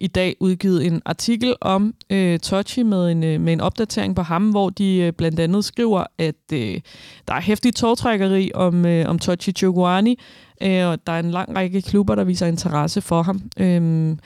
i 0.00 0.06
dag 0.06 0.36
udgivet 0.40 0.86
en 0.86 1.02
artikel 1.04 1.54
om 1.60 1.94
øh, 2.10 2.38
Tochi 2.38 2.82
med 2.82 3.10
en, 3.10 3.24
øh, 3.24 3.40
med 3.40 3.52
en 3.52 3.60
opdatering 3.60 4.16
på 4.16 4.22
ham, 4.22 4.50
hvor 4.50 4.70
de 4.70 4.96
øh, 4.96 5.12
blandt 5.12 5.40
andet 5.40 5.64
skriver, 5.64 6.04
at 6.18 6.52
øh, 6.52 6.80
der 7.28 7.34
er 7.34 7.40
hæftig 7.40 7.74
togtrækkeri 7.74 8.50
om, 8.54 8.86
øh, 8.86 9.08
om 9.08 9.18
Tochi 9.18 9.52
Choguani, 9.52 10.18
øh, 10.62 10.86
og 10.86 11.06
der 11.06 11.12
er 11.12 11.20
en 11.20 11.30
lang 11.30 11.56
række 11.56 11.82
klubber, 11.82 12.14
der 12.14 12.24
viser 12.24 12.46
interesse 12.46 13.00
for 13.00 13.22
ham, 13.22 13.42
øh, 13.56 14.16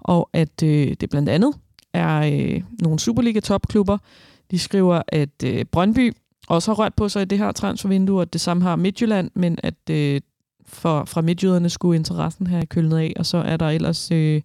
og 0.00 0.30
at 0.32 0.62
øh, 0.62 0.96
det 1.00 1.10
blandt 1.10 1.28
andet 1.28 1.54
er 1.92 2.18
øh, 2.18 2.62
nogle 2.82 2.98
Superliga-topklubber. 2.98 3.98
De 4.50 4.58
skriver, 4.58 5.02
at 5.08 5.44
øh, 5.44 5.64
Brøndby 5.64 6.12
også 6.48 6.70
har 6.70 6.76
rørt 6.76 6.94
på 6.94 7.08
sig 7.08 7.22
i 7.22 7.24
det 7.24 7.38
her 7.38 7.52
transfervindue, 7.52 8.20
og 8.20 8.32
det 8.32 8.40
samme 8.40 8.62
har 8.62 8.76
Midtjylland, 8.76 9.30
men 9.34 9.58
at 9.62 9.90
øh, 9.90 10.20
for, 10.66 11.04
fra 11.04 11.20
midtjyderne 11.20 11.70
skulle 11.70 11.96
interessen 11.96 12.46
have 12.46 12.66
kølnet 12.66 12.98
af, 12.98 13.12
og 13.16 13.26
så 13.26 13.36
er 13.36 13.56
der 13.56 13.68
ellers... 13.68 14.10
Øh, 14.10 14.40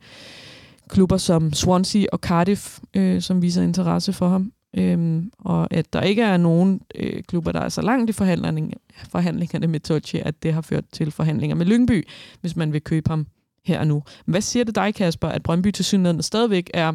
klubber 0.90 1.18
som 1.18 1.54
Swansea 1.54 2.06
og 2.12 2.20
Cardiff, 2.20 2.80
øh, 2.94 3.22
som 3.22 3.42
viser 3.42 3.62
interesse 3.62 4.14
for 4.14 4.28
ham. 4.28 4.52
Øhm, 4.78 5.32
og 5.40 5.68
at 5.74 5.94
der 5.94 6.02
ikke 6.02 6.22
er 6.22 6.38
nogen 6.38 6.82
øh, 6.96 7.24
klubber, 7.24 7.52
der 7.52 7.60
er 7.60 7.70
så 7.70 7.82
langt 7.82 8.10
i 8.10 8.14
forhandling, 8.14 8.74
forhandlingerne 9.10 9.68
med 9.68 9.80
Tochi, 9.80 10.20
at 10.26 10.44
det 10.44 10.54
har 10.54 10.62
ført 10.62 10.84
til 10.92 11.12
forhandlinger 11.12 11.56
med 11.56 11.66
Lyngby, 11.66 12.08
hvis 12.42 12.56
man 12.56 12.74
vil 12.74 12.82
købe 12.82 13.10
ham 13.10 13.28
her 13.66 13.80
og 13.80 13.88
nu. 13.88 14.04
Hvad 14.26 14.42
siger 14.42 14.64
det 14.64 14.76
dig, 14.76 14.96
Kasper, 14.96 15.28
at 15.28 15.44
Brøndby 15.44 15.72
til 15.72 15.86
synligheden 15.86 16.22
stadigvæk 16.22 16.70
er 16.74 16.94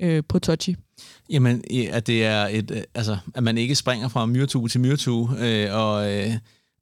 øh, 0.00 0.22
på 0.28 0.38
Tochi? 0.38 0.76
Jamen, 1.30 1.64
at 1.90 2.06
det 2.06 2.24
er 2.24 2.46
et, 2.46 2.70
øh, 2.70 2.82
altså, 2.94 3.16
at 3.34 3.42
man 3.42 3.58
ikke 3.58 3.74
springer 3.74 4.08
fra 4.08 4.26
myrtue 4.26 4.68
til 4.68 4.80
myrtue, 4.80 5.28
øh, 5.40 5.68
og, 5.74 6.12
øh, 6.12 6.34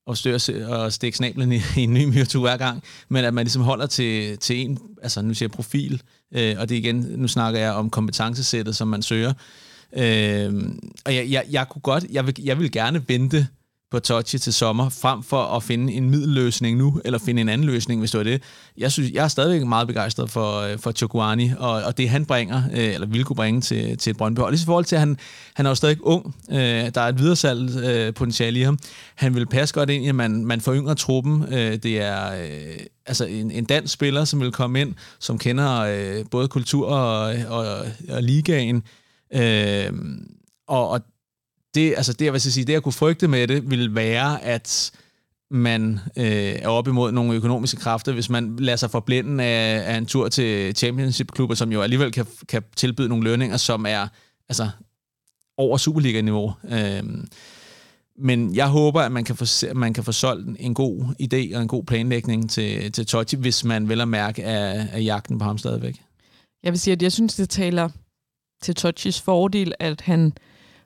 og, 0.06 0.16
stør, 0.16 0.66
og 0.68 0.92
stikke 0.92 1.16
snablen 1.16 1.52
i, 1.52 1.60
i 1.76 1.80
en 1.80 1.94
ny 1.94 2.04
myrtue 2.04 2.40
hver 2.40 2.56
gang, 2.56 2.82
men 3.08 3.24
at 3.24 3.34
man 3.34 3.44
ligesom 3.44 3.62
holder 3.62 3.86
til, 3.86 4.38
til 4.38 4.56
en, 4.56 4.78
altså 5.02 5.22
nu 5.22 5.34
siger 5.34 5.46
jeg 5.46 5.50
profil, 5.50 6.02
øh, 6.34 6.56
og 6.58 6.68
det 6.68 6.74
igen, 6.74 6.96
nu 6.96 7.28
snakker 7.28 7.60
jeg 7.60 7.72
om 7.72 7.90
kompetencesættet, 7.90 8.76
som 8.76 8.88
man 8.88 9.02
søger. 9.02 9.32
Øh, 9.92 10.54
og 11.04 11.14
jeg, 11.14 11.30
jeg, 11.30 11.44
jeg 11.50 11.68
kunne 11.68 11.82
godt, 11.82 12.04
jeg 12.10 12.26
vil, 12.26 12.36
jeg 12.42 12.58
vil 12.58 12.72
gerne 12.72 13.04
vente 13.08 13.46
på 13.90 13.98
Touchy 13.98 14.36
til 14.36 14.52
sommer, 14.52 14.88
frem 14.88 15.22
for 15.22 15.42
at 15.42 15.62
finde 15.62 15.92
en 15.92 16.10
middelløsning 16.10 16.78
nu, 16.78 17.00
eller 17.04 17.18
finde 17.18 17.40
en 17.40 17.48
anden 17.48 17.66
løsning, 17.66 18.00
hvis 18.00 18.10
det 18.10 18.18
var 18.18 18.24
det. 18.24 18.42
Jeg, 18.78 18.92
synes, 18.92 19.10
jeg 19.10 19.24
er 19.24 19.28
stadigvæk 19.28 19.66
meget 19.66 19.88
begejstret 19.88 20.30
for, 20.30 20.60
øh, 20.60 20.78
for 20.78 20.92
Chokuani, 20.92 21.50
og, 21.58 21.70
og 21.70 21.98
det 21.98 22.08
han 22.08 22.26
bringer, 22.26 22.62
øh, 22.72 22.94
eller 22.94 23.06
vil 23.06 23.24
kunne 23.24 23.36
bringe 23.36 23.60
til, 23.60 23.98
til 23.98 24.14
Brøndby. 24.14 24.40
Og 24.40 24.50
lige 24.50 24.62
i 24.62 24.64
forhold 24.64 24.84
til, 24.84 24.96
at 24.96 25.00
han, 25.00 25.16
han 25.54 25.66
er 25.66 25.70
jo 25.70 25.74
stadig 25.74 25.96
ung, 26.02 26.34
øh, 26.50 26.56
der 26.94 27.00
er 27.00 27.08
et 27.08 27.18
videresalg 27.18 27.84
øh, 27.84 28.14
potentiale 28.14 28.58
i 28.58 28.62
ham. 28.62 28.78
Han 29.14 29.34
vil 29.34 29.46
passe 29.46 29.74
godt 29.74 29.90
ind 29.90 30.04
i, 30.04 30.08
at 30.08 30.14
man, 30.14 30.44
man 30.44 30.60
foryngrer 30.60 30.94
truppen. 30.94 31.44
Øh, 31.52 31.76
det 31.76 32.00
er 32.00 32.32
øh, 32.32 32.76
altså 33.06 33.24
en, 33.24 33.50
en 33.50 33.64
dansk 33.64 33.94
spiller, 33.94 34.24
som 34.24 34.40
vil 34.40 34.52
komme 34.52 34.80
ind, 34.80 34.94
som 35.18 35.38
kender 35.38 35.80
øh, 35.80 36.24
både 36.30 36.48
kultur 36.48 36.86
og, 36.86 37.34
og, 37.48 37.66
og 38.08 38.22
ligaen. 38.22 38.82
Øh, 39.34 39.92
og, 40.68 40.88
og 40.88 41.00
det, 41.74 41.94
altså 41.96 42.12
det, 42.12 42.24
jeg 42.24 42.32
vil 42.32 42.40
sige, 42.40 42.64
det 42.64 42.72
jeg 42.72 42.82
kunne 42.82 42.92
frygte 42.92 43.28
med 43.28 43.48
det, 43.48 43.70
ville 43.70 43.94
være, 43.94 44.42
at 44.42 44.92
man 45.50 45.98
øh, 46.16 46.24
er 46.24 46.68
op 46.68 46.88
imod 46.88 47.12
nogle 47.12 47.34
økonomiske 47.34 47.80
kræfter, 47.80 48.12
hvis 48.12 48.30
man 48.30 48.56
lader 48.56 48.76
sig 48.76 48.90
forblinde 48.90 49.44
af, 49.44 49.92
af 49.92 49.96
en 49.96 50.06
tur 50.06 50.28
til 50.28 50.76
championship-klubber, 50.76 51.54
som 51.54 51.72
jo 51.72 51.82
alligevel 51.82 52.12
kan, 52.12 52.26
kan 52.48 52.62
tilbyde 52.76 53.08
nogle 53.08 53.24
lønninger, 53.24 53.56
som 53.56 53.86
er 53.86 54.08
altså, 54.48 54.70
over 55.56 55.76
Superliga-niveau. 55.76 56.52
Øh, 56.70 57.02
men 58.18 58.54
jeg 58.54 58.68
håber, 58.68 59.00
at 59.00 59.12
man 59.12 59.24
kan, 59.24 59.36
få, 59.36 59.44
man 59.74 59.94
kan 59.94 60.04
få 60.04 60.12
solgt 60.12 60.56
en 60.60 60.74
god 60.74 61.04
idé 61.22 61.56
og 61.56 61.62
en 61.62 61.68
god 61.68 61.84
planlægning 61.84 62.50
til, 62.50 62.92
til 62.92 63.06
Totti, 63.06 63.36
hvis 63.36 63.64
man 63.64 63.88
vel 63.88 64.00
at 64.00 64.08
mærke 64.08 64.44
af, 64.44 64.88
af 64.92 65.04
jagten 65.04 65.38
på 65.38 65.44
ham 65.44 65.58
stadigvæk. 65.58 66.02
Jeg 66.62 66.72
vil 66.72 66.80
sige, 66.80 66.92
at 66.92 67.02
jeg 67.02 67.12
synes, 67.12 67.34
det 67.34 67.50
taler 67.50 67.88
til 68.62 68.74
Tottis 68.74 69.20
fordel, 69.20 69.72
at 69.78 70.00
han 70.00 70.32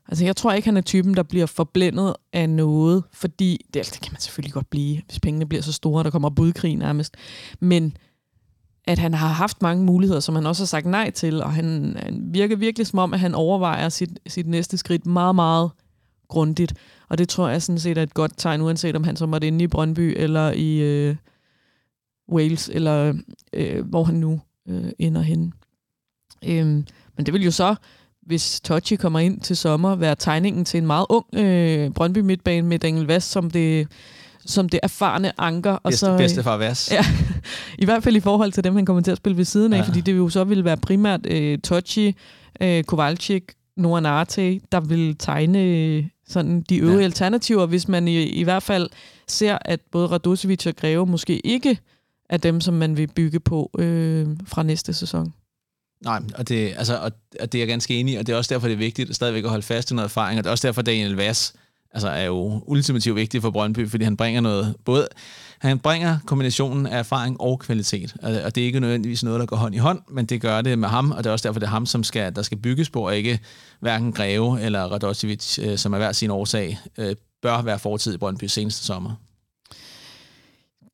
Altså, 0.09 0.25
jeg 0.25 0.37
tror 0.37 0.53
ikke, 0.53 0.69
han 0.69 0.77
er 0.77 0.81
typen, 0.81 1.15
der 1.15 1.23
bliver 1.23 1.47
forblændet 1.47 2.15
af 2.33 2.51
noget, 2.51 3.05
fordi 3.13 3.67
det, 3.75 3.81
altså, 3.81 3.93
det 3.95 4.03
kan 4.03 4.13
man 4.13 4.21
selvfølgelig 4.21 4.53
godt 4.53 4.71
blive, 4.71 5.03
hvis 5.07 5.21
pengene 5.21 5.47
bliver 5.47 5.63
så 5.63 5.73
store, 5.73 6.05
der 6.05 6.11
kommer 6.11 6.31
budkrig 6.31 6.77
nærmest. 6.77 7.17
Men 7.61 7.97
at 8.87 8.99
han 8.99 9.15
har 9.15 9.29
haft 9.29 9.63
mange 9.63 9.85
muligheder, 9.85 10.21
som 10.21 10.35
han 10.35 10.47
også 10.47 10.63
har 10.63 10.67
sagt 10.67 10.87
nej 10.87 11.11
til, 11.11 11.43
og 11.43 11.53
han, 11.53 11.97
han 11.99 12.21
virker 12.33 12.57
virkelig 12.57 12.87
som 12.87 12.99
om, 12.99 13.15
at 13.15 13.21
han 13.21 13.35
overvejer 13.35 13.89
sit, 13.89 14.19
sit 14.27 14.47
næste 14.47 14.77
skridt 14.77 15.07
meget, 15.07 15.35
meget 15.35 15.71
grundigt. 16.29 16.75
Og 17.09 17.19
det 17.19 17.29
tror 17.29 17.49
jeg 17.49 17.63
sådan 17.63 17.79
set 17.79 17.99
er 17.99 18.03
et 18.03 18.15
godt 18.15 18.33
tegn, 18.37 18.61
uanset 18.61 18.97
om 18.97 19.05
han 19.05 19.17
så 19.17 19.27
måtte 19.27 19.47
inde 19.47 19.65
i 19.65 19.67
Brøndby, 19.67 20.15
eller 20.17 20.53
i 20.53 20.77
øh, 20.81 21.17
Wales, 22.33 22.71
eller 22.73 23.15
øh, 23.53 23.89
hvor 23.89 24.05
han 24.05 24.15
nu 24.15 24.41
øh, 24.69 24.91
ender 24.99 25.23
henne. 25.23 25.53
Øhm, 26.45 26.87
men 27.17 27.27
det 27.27 27.35
vil 27.35 27.45
jo 27.45 27.51
så 27.51 27.75
hvis 28.27 28.61
Tochi 28.61 28.97
kommer 28.97 29.19
ind 29.19 29.41
til 29.41 29.57
sommer, 29.57 29.95
være 29.95 30.15
tegningen 30.15 30.65
til 30.65 30.79
en 30.79 30.87
meget 30.87 31.07
ung 31.09 31.27
øh, 31.35 31.91
Brøndby 31.91 32.19
midtbane 32.19 32.69
med 32.69 32.79
Daniel 32.79 33.07
Vast 33.07 33.31
som 33.31 33.51
det, 33.51 33.89
som 34.47 34.69
det 34.69 34.81
erfarne 34.83 35.41
anker. 35.41 35.73
Og 35.73 35.81
bedste, 35.85 36.07
så, 36.07 36.17
bedste 36.17 36.43
far 36.43 36.57
Vast. 36.57 36.93
Ja, 36.93 37.05
i 37.79 37.85
hvert 37.85 38.03
fald 38.03 38.17
i 38.17 38.21
forhold 38.21 38.53
til 38.53 38.65
dem, 38.65 38.75
han 38.75 38.87
kommer 38.87 39.03
til 39.03 39.11
at 39.11 39.17
spille 39.17 39.37
ved 39.37 39.45
siden 39.45 39.73
af, 39.73 39.79
ja. 39.79 39.83
fordi 39.83 40.01
det 40.01 40.17
jo 40.17 40.29
så 40.29 40.45
ville 40.45 40.65
være 40.65 40.77
primært 40.77 41.27
øh, 41.27 41.59
Tochi, 41.59 42.15
øh, 42.61 42.85
Kowalczyk, 42.85 43.53
Noah 43.77 44.03
Narte, 44.03 44.61
der 44.73 44.81
vil 44.81 45.17
tegne 45.19 45.63
øh, 45.63 46.05
sådan 46.29 46.61
de 46.61 46.77
øvrige 46.77 46.99
ja. 46.99 47.05
alternativer, 47.05 47.67
hvis 47.67 47.89
man 47.89 48.09
i, 48.09 48.23
i 48.23 48.43
hvert 48.43 48.63
fald 48.63 48.89
ser, 49.29 49.59
at 49.61 49.81
både 49.93 50.07
Radosevic 50.07 50.67
og 50.67 50.77
Greve 50.77 51.07
måske 51.07 51.47
ikke 51.47 51.79
er 52.29 52.37
dem, 52.37 52.61
som 52.61 52.75
man 52.75 52.97
vil 52.97 53.07
bygge 53.07 53.41
på 53.41 53.71
øh, 53.79 54.27
fra 54.47 54.63
næste 54.63 54.93
sæson. 54.93 55.33
Nej, 56.05 56.21
og 56.35 56.49
det, 56.49 56.75
altså, 56.77 56.97
og, 56.97 57.13
og 57.41 57.53
det 57.53 57.59
er 57.59 57.63
jeg 57.63 57.69
ganske 57.69 57.95
enig 57.95 58.15
i, 58.15 58.17
og 58.17 58.27
det 58.27 58.33
er 58.33 58.37
også 58.37 58.55
derfor, 58.55 58.69
det 58.69 58.75
er 58.75 58.79
vigtigt 58.79 59.17
stadigvæk 59.17 59.45
at 59.45 59.51
holde 59.51 59.63
fast 59.63 59.91
i 59.91 59.95
noget 59.95 60.09
erfaring, 60.09 60.39
og 60.39 60.45
det 60.45 60.49
er 60.49 60.53
også 60.53 60.67
derfor, 60.67 60.83
Daniel 60.83 61.15
Vass 61.15 61.55
altså, 61.93 62.09
er 62.09 62.25
jo 62.25 62.63
ultimativt 62.67 63.17
vigtig 63.17 63.43
for 63.43 63.51
Brøndby, 63.51 63.91
fordi 63.91 64.05
han 64.05 64.17
bringer 64.17 64.41
noget, 64.41 64.75
både 64.85 65.09
han 65.59 65.79
bringer 65.79 66.19
kombinationen 66.27 66.87
af 66.87 66.99
erfaring 66.99 67.41
og 67.41 67.61
kvalitet, 67.61 68.17
og 68.23 68.55
det 68.55 68.61
er 68.61 68.67
ikke 68.67 68.81
nødvendigvis 68.81 69.25
noget, 69.25 69.41
der 69.41 69.47
går 69.47 69.57
hånd 69.57 69.75
i 69.75 69.79
hånd, 69.79 70.01
men 70.11 70.27
det 70.27 70.41
gør 70.41 70.61
det 70.61 70.79
med 70.79 70.89
ham, 70.89 71.11
og 71.11 71.25
det 71.25 71.27
er 71.27 71.33
også 71.33 71.49
derfor, 71.49 71.61
det 71.61 71.67
er 71.67 71.71
ham, 71.71 71.87
som 71.87 72.05
skal, 72.05 72.37
der 72.37 72.43
skal 72.43 72.59
bygges 72.59 72.91
på, 72.91 73.07
og 73.07 73.17
ikke 73.17 73.41
hverken 73.81 74.13
Greve 74.13 74.63
eller 74.63 74.83
Radosevic, 74.83 75.59
øh, 75.59 75.79
som 75.79 75.93
er 75.93 75.99
hver 75.99 76.13
sin 76.13 76.31
årsag, 76.31 76.79
øh, 76.99 77.17
bør 77.43 77.63
være 77.63 77.79
fortid 77.79 78.15
i 78.15 78.19
Brøndby 78.19 78.45
seneste 78.45 78.85
sommer. 78.85 79.15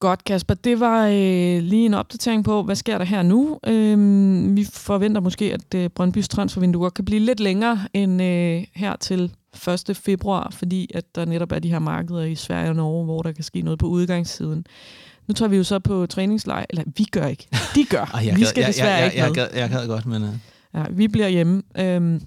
Godt, 0.01 0.25
Kasper. 0.25 0.55
Det 0.55 0.81
var 0.81 1.07
øh, 1.07 1.63
lige 1.63 1.87
en 1.87 1.95
opdatering 1.95 2.45
på, 2.45 2.63
hvad 2.63 2.77
sker 2.77 2.99
der 2.99 3.05
her 3.05 3.23
nu. 3.23 3.59
Øhm, 3.67 4.57
vi 4.57 4.65
forventer 4.65 5.21
måske, 5.21 5.55
at 5.55 5.75
øh, 5.75 5.91
Brøndbys 5.91 6.29
transfervindue 6.29 6.91
kan 6.91 7.05
blive 7.05 7.21
lidt 7.21 7.41
længere 7.41 7.79
end 7.95 8.23
øh, 8.23 8.65
her 8.75 8.97
til 8.97 9.33
1. 9.89 9.97
februar, 9.97 10.51
fordi 10.53 10.91
at 10.95 11.15
der 11.15 11.25
netop 11.25 11.53
er 11.53 11.59
de 11.59 11.71
her 11.71 11.79
markeder 11.79 12.23
i 12.23 12.35
Sverige 12.35 12.69
og 12.69 12.77
Norge, 12.77 13.05
hvor 13.05 13.23
der 13.23 13.33
kan 13.33 13.45
ske 13.45 13.63
noget 13.63 13.79
på 13.79 13.87
udgangssiden. 13.87 14.67
Nu 15.29 15.35
tager 15.35 15.49
vi 15.49 15.57
jo 15.57 15.65
så 15.65 15.79
på 15.79 16.07
træningslejr, 16.07 16.67
eller 16.71 16.85
vi 16.97 17.05
gør 17.05 17.27
ikke, 17.27 17.49
de 17.75 17.85
gør. 17.85 18.05
Ej, 18.15 18.27
jeg 18.27 18.37
vi 18.37 18.45
skal 18.45 18.67
desværre 18.67 18.91
jeg, 18.91 19.13
jeg, 19.17 19.27
ikke 19.29 19.41
jeg, 19.41 19.49
jeg, 19.53 19.61
jeg, 19.61 19.61
jeg 19.61 19.71
kan 19.71 19.89
godt, 19.89 20.07
men... 20.07 20.23
Uh... 20.23 20.29
Ja, 20.75 20.85
vi 20.91 21.09
bliver 21.09 21.29
hjemme. 21.29 21.63
Øhm, 21.79 22.23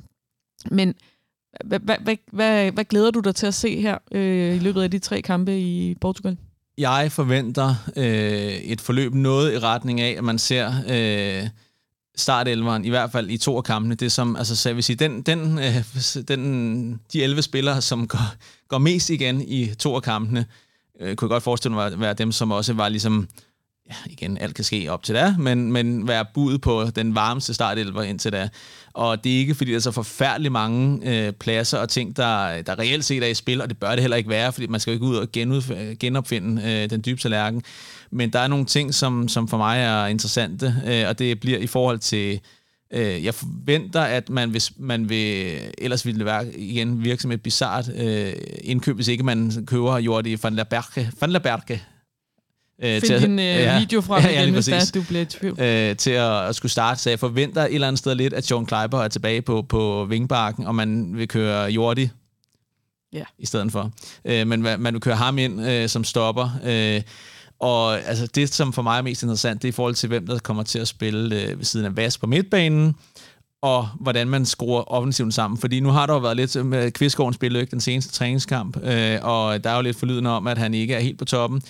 men 0.72 0.94
hvad, 1.66 1.80
hvad, 1.80 1.96
hvad, 2.04 2.16
hvad, 2.32 2.72
hvad 2.72 2.86
glæder 2.86 3.12
du 3.12 3.20
dig 3.20 3.36
til 3.36 3.48
at 3.48 3.54
se 3.54 3.82
her 3.82 3.98
øh, 4.12 4.56
i 4.56 4.60
løbet 4.60 4.82
af 4.82 4.92
de 4.92 5.00
tre 5.00 5.22
kampe 5.22 5.60
i 5.60 5.96
Portugal? 6.02 6.38
Jeg 6.78 7.12
forventer 7.12 7.76
øh, 7.98 8.54
et 8.54 8.82
forløb 8.82 9.14
noget 9.14 9.54
i 9.54 9.60
retning 9.60 10.02
af, 10.02 10.16
at 10.18 10.24
man 10.24 10.40
ser 10.40 10.74
øh, 10.90 11.50
startelveren, 12.16 12.86
i 12.86 12.90
hvert 12.90 13.12
fald 13.12 13.30
i 13.30 13.38
to 13.38 13.58
af 13.58 13.64
kampene. 13.64 13.96
Det 13.96 14.12
som, 14.12 14.36
altså, 14.36 14.56
så 14.56 14.70
jeg 14.70 14.76
vil 14.76 14.84
sige, 14.84 14.96
den, 14.96 15.22
den, 15.22 15.60
øh, 15.60 15.84
den, 16.28 17.00
de 17.14 17.24
11 17.24 17.42
spillere, 17.42 17.82
som 17.82 18.08
går, 18.08 18.36
går 18.68 18.78
mest 18.78 19.10
igen 19.10 19.42
i 19.42 19.74
to 19.80 19.96
af 19.96 20.04
kampene, 20.04 20.46
øh, 21.00 21.16
kunne 21.16 21.26
jeg 21.26 21.30
godt 21.30 21.44
forestille 21.44 21.76
mig 21.76 21.86
at 21.86 22.00
være 22.00 22.14
dem, 22.14 22.32
som 22.32 22.52
også 22.52 22.74
var 22.74 22.90
ligesom, 22.90 23.28
ja, 23.90 23.96
igen, 24.06 24.38
alt 24.38 24.56
kan 24.56 24.64
ske 24.64 24.88
op 24.90 25.04
til 25.04 25.16
der, 25.16 25.38
men, 25.38 25.72
men 25.72 26.08
være 26.08 26.26
budet 26.34 26.62
på 26.62 26.86
den 26.96 27.16
varmeste 27.16 27.54
startelver 27.54 28.04
indtil 28.04 28.32
da. 28.32 28.50
Og 28.94 29.24
det 29.24 29.34
er 29.34 29.38
ikke, 29.38 29.56
fordi 29.56 29.72
der 29.72 29.78
er 29.78 29.82
så 29.82 29.92
forfærdeligt 29.92 30.52
mange 30.52 31.00
øh, 31.12 31.34
pladser 31.34 31.78
og 31.78 31.90
ting, 31.90 32.18
der, 32.18 32.62
der 32.62 32.80
reelt 32.80 33.06
set 33.06 33.24
er 33.24 33.28
i 33.28 33.34
spil, 33.34 33.62
og 33.62 33.70
det 33.70 33.78
bør 33.78 33.92
det 33.92 34.00
heller 34.00 34.18
ikke 34.18 34.30
være, 34.30 34.54
fordi 34.54 34.68
man 34.68 34.80
skal 34.80 34.92
jo 34.92 34.96
ikke 34.96 35.06
ud 35.06 35.16
og 35.16 35.28
genudf- 35.38 35.96
genopfinde 36.00 36.62
øh, 36.66 36.90
den 36.90 37.04
dybe 37.06 37.22
tallerken. 37.22 37.64
Men 38.12 38.34
der 38.34 38.40
er 38.40 38.48
nogle 38.48 38.66
ting, 38.66 38.94
som, 38.94 39.28
som 39.28 39.48
for 39.48 39.58
mig 39.58 39.80
er 39.80 40.06
interessante, 40.06 40.76
øh, 40.88 41.08
og 41.08 41.20
det 41.20 41.40
bliver 41.40 41.60
i 41.60 41.68
forhold 41.68 42.00
til 42.00 42.40
Øh, 42.96 43.24
jeg 43.26 43.34
forventer, 43.34 44.02
at 44.02 44.30
man, 44.30 44.50
hvis 44.50 44.72
man 44.78 45.10
vil, 45.10 45.58
ellers 45.78 46.06
ville 46.06 46.18
det 46.18 46.26
være 46.26 46.56
igen 46.56 47.04
virksomhed 47.04 47.38
bizart 47.38 47.90
øh, 47.96 48.34
indkøb, 48.64 48.96
hvis 48.96 49.08
ikke 49.08 49.24
man 49.24 49.66
køber 49.68 49.98
Jordi 49.98 50.38
van 50.44 50.56
la 50.56 50.64
Berke, 50.64 51.12
van 51.22 51.32
la 51.32 51.40
Berke 51.40 51.84
Øh, 52.84 52.90
Find 52.90 53.02
til 53.02 53.22
din 53.22 53.40
øh, 53.40 53.46
ja, 53.46 53.80
video 53.80 54.02
frem 54.02 54.24
ja, 54.24 54.32
ja, 54.32 54.42
igen, 54.42 54.54
hvis 54.54 54.66
der, 54.66 54.92
du 54.94 55.04
bliver 55.08 55.22
i 55.22 55.26
tvivl. 55.26 55.62
Øh, 55.62 55.96
til 55.96 56.12
at, 56.12 56.48
at 56.48 56.56
skulle 56.56 56.72
starte. 56.72 57.02
Så 57.02 57.10
jeg 57.10 57.20
forventer 57.20 57.62
et 57.62 57.74
eller 57.74 57.88
andet 57.88 58.00
sted 58.00 58.16
lidt, 58.16 58.34
at 58.34 58.52
John 58.52 58.66
Kleiber 58.66 59.04
er 59.04 59.08
tilbage 59.08 59.42
på, 59.42 59.62
på 59.62 60.06
vingbakken, 60.10 60.68
og 60.68 60.76
man 60.76 61.18
vil 61.18 61.28
køre 61.28 61.72
Jordi 61.72 62.10
ja. 63.14 63.24
i 63.40 63.46
stedet 63.46 63.72
for. 63.72 63.92
Øh, 64.26 64.48
men 64.48 64.62
man 64.62 64.94
vil 64.94 65.02
køre 65.02 65.16
ham 65.16 65.38
ind 65.38 65.68
øh, 65.68 65.90
som 65.90 66.04
stopper. 66.04 66.50
Øh, 66.66 67.02
og 67.60 68.02
altså, 68.02 68.28
det, 68.28 68.54
som 68.54 68.74
for 68.74 68.82
mig 68.82 68.98
er 68.98 69.02
mest 69.02 69.24
interessant, 69.24 69.62
det 69.62 69.68
er 69.68 69.70
i 69.70 69.76
forhold 69.76 69.96
til, 69.96 70.08
hvem 70.08 70.28
der 70.28 70.40
kommer 70.40 70.64
til 70.64 70.80
at 70.80 70.88
spille 70.88 71.42
øh, 71.42 71.58
ved 71.58 71.66
siden 71.66 71.86
af 71.86 71.98
Vas 71.98 72.18
på 72.18 72.28
midtbanen, 72.28 72.96
og 73.62 73.88
hvordan 74.00 74.28
man 74.28 74.46
skruer 74.46 74.92
offensiven 74.92 75.32
sammen. 75.32 75.58
Fordi 75.58 75.80
nu 75.80 75.90
har 75.90 76.06
der 76.06 76.14
jo 76.14 76.20
været 76.20 76.38
lidt 76.38 76.66
med 76.66 76.92
Kvistgården 76.92 77.34
spillet 77.34 77.60
ikke 77.60 77.72
den 77.72 77.82
seneste 77.82 78.14
træningskamp, 78.14 78.78
øh, 78.84 79.20
og 79.22 79.64
der 79.64 79.70
er 79.70 79.76
jo 79.76 79.82
lidt 79.82 79.98
forlydende 79.98 80.30
om, 80.30 80.48
at 80.48 80.58
han 80.58 80.74
ikke 80.74 80.94
er 80.94 81.00
helt 81.00 81.20
på 81.20 81.26
toppen. 81.26 81.62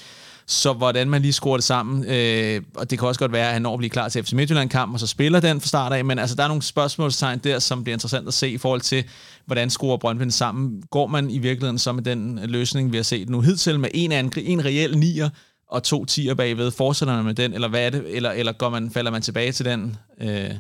Så 0.48 0.74
hvordan 0.74 1.10
man 1.10 1.22
lige 1.22 1.34
skruer 1.34 1.58
det 1.58 1.64
sammen, 1.64 2.06
øh, 2.06 2.62
og 2.76 2.90
det 2.90 3.00
kan 3.00 3.08
også 3.08 3.20
godt 3.20 3.32
være, 3.32 3.48
at 3.48 3.54
han 3.54 3.62
når 3.62 3.74
at 3.74 3.78
blive 3.78 3.90
klar 3.90 4.10
til 4.10 4.24
FC 4.24 4.34
Midtjylland-kamp, 4.34 4.94
og 4.94 5.00
så 5.00 5.08
spiller 5.08 5.40
den 5.40 5.62
fra 5.62 5.68
start 5.68 5.94
af, 5.94 6.06
men 6.06 6.20
altså, 6.20 6.36
der 6.36 6.44
er 6.44 6.48
nogle 6.48 6.64
spørgsmålstegn 6.64 7.40
der, 7.40 7.60
som 7.60 7.84
bliver 7.84 7.96
interessant 7.96 8.28
at 8.28 8.34
se 8.34 8.50
i 8.50 8.58
forhold 8.58 8.82
til, 8.82 9.04
hvordan 9.46 9.70
skruer 9.70 9.98
Brøndby 9.98 10.30
sammen. 10.30 10.84
Går 10.92 11.08
man 11.08 11.30
i 11.30 11.38
virkeligheden 11.38 11.80
så 11.80 11.92
med 11.92 12.04
den 12.04 12.40
løsning, 12.44 12.92
vi 12.92 12.98
har 12.98 13.04
set 13.04 13.30
nu 13.30 13.42
hidtil, 13.42 13.80
med 13.80 13.90
en, 13.94 14.12
angri- 14.12 14.46
en 14.46 14.66
reel 14.66 14.98
nier, 14.98 15.30
og 15.68 15.84
to 15.84 16.06
tiger 16.06 16.34
bagved, 16.34 16.72
fortsætter 16.72 17.16
man 17.16 17.26
med 17.26 17.34
den, 17.34 17.54
eller 17.54 17.68
hvad 17.68 17.86
er 17.86 17.90
det, 17.90 18.16
eller, 18.16 18.32
eller 18.32 18.52
går 18.52 18.70
man, 18.70 18.92
falder 18.92 19.12
man 19.12 19.22
tilbage 19.22 19.52
til 19.52 19.66
den 19.66 19.98
øh, 20.22 20.52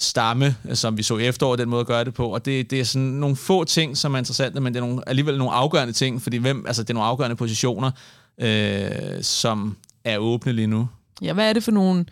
stamme, 0.00 0.56
som 0.74 0.96
vi 0.96 1.02
så 1.02 1.16
i 1.16 1.26
efteråret, 1.26 1.58
den 1.58 1.68
måde 1.68 1.80
at 1.80 1.86
gøre 1.86 2.04
det 2.04 2.14
på, 2.14 2.26
og 2.26 2.44
det, 2.44 2.70
det 2.70 2.80
er 2.80 2.84
sådan 2.84 3.06
nogle 3.08 3.36
få 3.36 3.64
ting, 3.64 3.96
som 3.96 4.14
er 4.14 4.18
interessante, 4.18 4.60
men 4.60 4.74
det 4.74 4.80
er 4.80 4.86
nogle, 4.86 5.08
alligevel 5.08 5.38
nogle 5.38 5.52
afgørende 5.52 5.92
ting, 5.92 6.22
fordi 6.22 6.36
hvem, 6.36 6.64
altså 6.66 6.82
det 6.82 6.90
er 6.90 6.94
nogle 6.94 7.08
afgørende 7.08 7.36
positioner, 7.36 7.90
øh, 8.40 9.22
som 9.22 9.76
er 10.04 10.18
åbne 10.18 10.52
lige 10.52 10.66
nu. 10.66 10.88
Ja, 11.22 11.32
hvad 11.32 11.48
er 11.48 11.52
det 11.52 11.64
for 11.64 11.72
nogle 11.72 12.06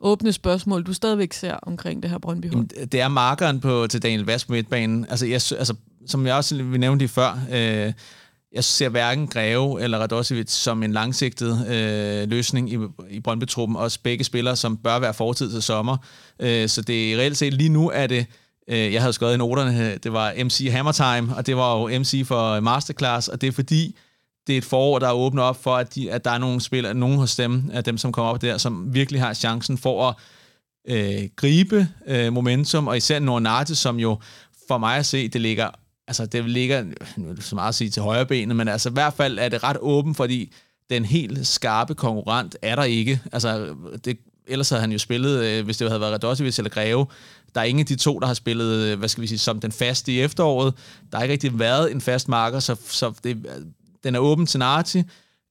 åbne 0.00 0.32
spørgsmål, 0.32 0.82
du 0.82 0.92
stadigvæk 0.92 1.32
ser 1.32 1.54
omkring 1.62 2.02
det 2.02 2.10
her 2.10 2.18
brøndby 2.18 2.50
Jamen, 2.50 2.70
Det 2.92 3.00
er 3.00 3.08
markeren 3.08 3.60
på, 3.60 3.86
til 3.86 4.02
Daniel 4.02 4.24
Vask 4.24 4.46
på 4.46 4.52
midtbanen. 4.52 5.06
Altså, 5.10 5.26
jeg, 5.26 5.34
altså, 5.34 5.74
som 6.06 6.26
jeg 6.26 6.34
også 6.34 6.62
vi 6.62 6.78
nævnte 6.78 6.98
lige 6.98 7.08
før, 7.08 7.38
øh, 7.52 7.92
jeg 8.52 8.64
ser 8.64 8.88
hverken 8.88 9.26
Greve 9.26 9.82
eller 9.82 9.98
Radosevic 9.98 10.50
som 10.50 10.82
en 10.82 10.92
langsigtet 10.92 11.66
øh, 11.68 12.30
løsning 12.30 12.72
i, 12.72 12.78
i 13.10 13.20
Brøndby-truppen. 13.20 13.76
Også 13.76 14.00
begge 14.02 14.24
spillere, 14.24 14.56
som 14.56 14.76
bør 14.76 14.98
være 14.98 15.14
fortid 15.14 15.50
til 15.50 15.62
sommer. 15.62 15.96
Øh, 16.40 16.68
så 16.68 16.82
det 16.82 17.12
er 17.12 17.18
reelt 17.18 17.36
set 17.36 17.54
lige 17.54 17.68
nu 17.68 17.90
er 17.90 18.06
det, 18.06 18.26
øh, 18.68 18.92
jeg 18.92 19.00
havde 19.00 19.12
skrevet 19.12 19.34
i 19.34 19.36
noterne, 19.36 19.98
det 19.98 20.12
var 20.12 20.32
MC 20.44 20.68
Hammertime, 20.70 21.36
og 21.36 21.46
det 21.46 21.56
var 21.56 21.78
jo 21.78 21.98
MC 21.98 22.22
for 22.26 22.60
Masterclass, 22.60 23.28
og 23.28 23.40
det 23.40 23.46
er 23.46 23.52
fordi, 23.52 23.96
det 24.46 24.52
er 24.52 24.58
et 24.58 24.64
forår, 24.64 24.98
der 24.98 25.12
åbner 25.12 25.42
op 25.42 25.62
for, 25.62 25.76
at, 25.76 25.94
de, 25.94 26.12
at 26.12 26.24
der 26.24 26.30
er 26.30 26.38
nogle 26.38 26.60
spillere, 26.60 26.94
nogen 26.94 27.18
hos 27.18 27.36
dem, 27.36 27.70
af 27.72 27.84
dem, 27.84 27.98
som 27.98 28.12
kommer 28.12 28.32
op 28.32 28.42
der, 28.42 28.58
som 28.58 28.94
virkelig 28.94 29.20
har 29.20 29.34
chancen 29.34 29.78
for 29.78 30.08
at 30.08 30.14
øh, 30.88 31.28
gribe 31.36 31.88
øh, 32.06 32.32
momentum, 32.32 32.86
og 32.86 32.96
især 32.96 33.18
Nornate, 33.18 33.74
som 33.74 33.98
jo 33.98 34.18
for 34.68 34.78
mig 34.78 34.96
at 34.96 35.06
se, 35.06 35.28
det 35.28 35.40
ligger 35.40 35.70
altså 36.08 36.26
det 36.26 36.44
ligger, 36.44 36.84
nu 37.16 37.28
er 37.30 37.34
det 37.34 37.44
så 37.44 37.54
meget 37.54 37.68
at 37.68 37.74
sige 37.74 37.90
til 37.90 38.02
højre 38.02 38.26
benet, 38.26 38.56
men 38.56 38.68
altså 38.68 38.88
i 38.88 38.92
hvert 38.92 39.14
fald 39.14 39.38
er 39.38 39.48
det 39.48 39.62
ret 39.62 39.76
åben, 39.80 40.14
fordi 40.14 40.52
den 40.90 41.04
helt 41.04 41.46
skarpe 41.46 41.94
konkurrent 41.94 42.56
er 42.62 42.76
der 42.76 42.84
ikke. 42.84 43.20
Altså, 43.32 43.74
det, 44.04 44.18
ellers 44.46 44.68
havde 44.68 44.80
han 44.80 44.92
jo 44.92 44.98
spillet, 44.98 45.44
øh, 45.44 45.64
hvis 45.64 45.76
det 45.76 45.88
havde 45.88 46.00
været 46.00 46.12
Radosevic 46.12 46.58
eller 46.58 46.70
Greve. 46.70 47.06
Der 47.54 47.60
er 47.60 47.64
ingen 47.64 47.80
af 47.80 47.86
de 47.86 47.96
to, 47.96 48.18
der 48.18 48.26
har 48.26 48.34
spillet, 48.34 48.74
øh, 48.74 48.98
hvad 48.98 49.08
skal 49.08 49.22
vi 49.22 49.26
sige, 49.26 49.38
som 49.38 49.60
den 49.60 49.72
faste 49.72 50.12
i 50.12 50.20
efteråret. 50.20 50.74
Der 51.12 51.18
har 51.18 51.22
ikke 51.22 51.32
rigtig 51.32 51.58
været 51.58 51.92
en 51.92 52.00
fast 52.00 52.28
marker, 52.28 52.60
så, 52.60 52.76
så 52.88 53.12
det, 53.24 53.46
den 54.06 54.14
er 54.14 54.18
åben 54.18 54.46
til 54.46 54.58
Narti. 54.58 55.02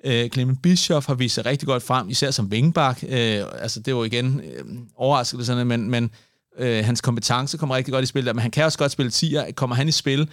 Øh, 0.06 0.30
Clement 0.30 0.62
Bischoff 0.62 1.08
har 1.08 1.14
vist 1.14 1.36
sig 1.36 1.46
rigtig 1.46 1.68
godt 1.68 1.84
frem, 1.84 2.10
især 2.10 2.32
som 2.32 2.52
vingbak. 2.52 3.04
Øh, 3.04 3.44
altså, 3.62 3.80
det 3.80 3.96
var 3.96 4.04
igen 4.04 4.42
øh, 4.44 4.66
overraskende, 4.96 5.66
men, 5.66 5.90
men 5.90 6.12
Øh, 6.60 6.86
hans 6.86 7.02
kompetence 7.02 7.58
kommer 7.58 7.76
rigtig 7.76 7.92
godt 7.92 8.04
i 8.04 8.08
spil 8.08 8.26
der, 8.26 8.34
men 8.34 8.42
han 8.42 8.52
kan 8.52 8.66
også 8.66 8.78
godt 8.78 8.92
spille 8.92 9.12
10'er. 9.12 9.52
Kommer 9.52 9.76
han 9.76 9.88
i 9.88 9.92
spil, 9.92 10.30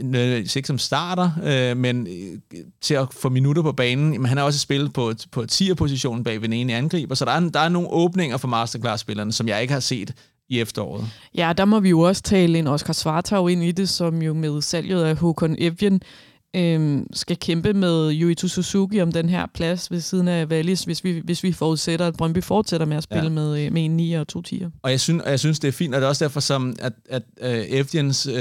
øh, 0.00 0.32
øh, 0.32 0.46
ikke 0.56 0.66
som 0.66 0.78
starter, 0.78 1.30
øh, 1.44 1.76
men 1.76 2.06
øh, 2.06 2.60
til 2.80 2.94
at 2.94 3.06
få 3.12 3.28
minutter 3.28 3.62
på 3.62 3.72
banen, 3.72 4.10
men 4.10 4.26
han 4.26 4.38
har 4.38 4.44
også 4.44 4.58
spillet 4.58 4.92
på, 4.92 5.12
på 5.32 5.44
10'er-positionen 5.52 6.24
bag 6.24 6.34
ved 6.34 6.48
den 6.48 6.52
ene 6.52 6.74
angriber, 6.74 7.14
så 7.14 7.24
der 7.24 7.32
er, 7.32 7.40
der 7.40 7.60
er 7.60 7.68
nogle 7.68 7.88
åbninger 7.90 8.36
for 8.36 8.48
Masterclass-spillerne, 8.48 9.32
som 9.32 9.48
jeg 9.48 9.62
ikke 9.62 9.72
har 9.72 9.80
set 9.80 10.14
i 10.48 10.60
efteråret. 10.60 11.06
Ja, 11.34 11.52
der 11.56 11.64
må 11.64 11.80
vi 11.80 11.88
jo 11.88 12.00
også 12.00 12.22
tale 12.22 12.58
en 12.58 12.66
Oscar 12.66 12.92
Svartau 12.92 13.48
ind 13.48 13.64
i 13.64 13.72
det, 13.72 13.88
som 13.88 14.22
jo 14.22 14.34
med 14.34 14.62
salget 14.62 15.04
af 15.04 15.16
Håkon 15.16 15.56
Evjen 15.58 16.02
øhm, 16.56 17.06
skal 17.12 17.36
kæmpe 17.36 17.72
med 17.72 18.12
Yuito 18.12 18.48
Suzuki 18.48 19.00
om 19.00 19.12
den 19.12 19.28
her 19.28 19.46
plads 19.54 19.90
ved 19.90 20.00
siden 20.00 20.28
af 20.28 20.46
Wallis, 20.46 20.82
hvis 20.82 21.04
vi, 21.04 21.20
hvis 21.24 21.42
vi 21.42 21.52
forudsætter, 21.52 22.06
at 22.06 22.16
Brøndby 22.16 22.42
fortsætter 22.42 22.86
med 22.86 22.96
at 22.96 23.02
spille 23.02 23.22
ja. 23.22 23.28
med, 23.28 23.64
øh, 23.66 23.72
med 23.72 23.84
en 23.84 23.96
9 23.96 24.12
og 24.12 24.28
to 24.28 24.42
10'er. 24.48 24.68
Og 24.82 24.90
jeg 24.90 25.00
synes, 25.00 25.22
jeg 25.26 25.38
synes, 25.38 25.58
det 25.58 25.68
er 25.68 25.72
fint, 25.72 25.94
og 25.94 26.00
det 26.00 26.04
er 26.04 26.08
også 26.08 26.24
derfor, 26.24 26.40
som 26.40 26.76
at, 26.78 26.92
at 27.08 27.22
uh, 27.42 27.48
Evgens 27.78 28.26
uh, 28.26 28.34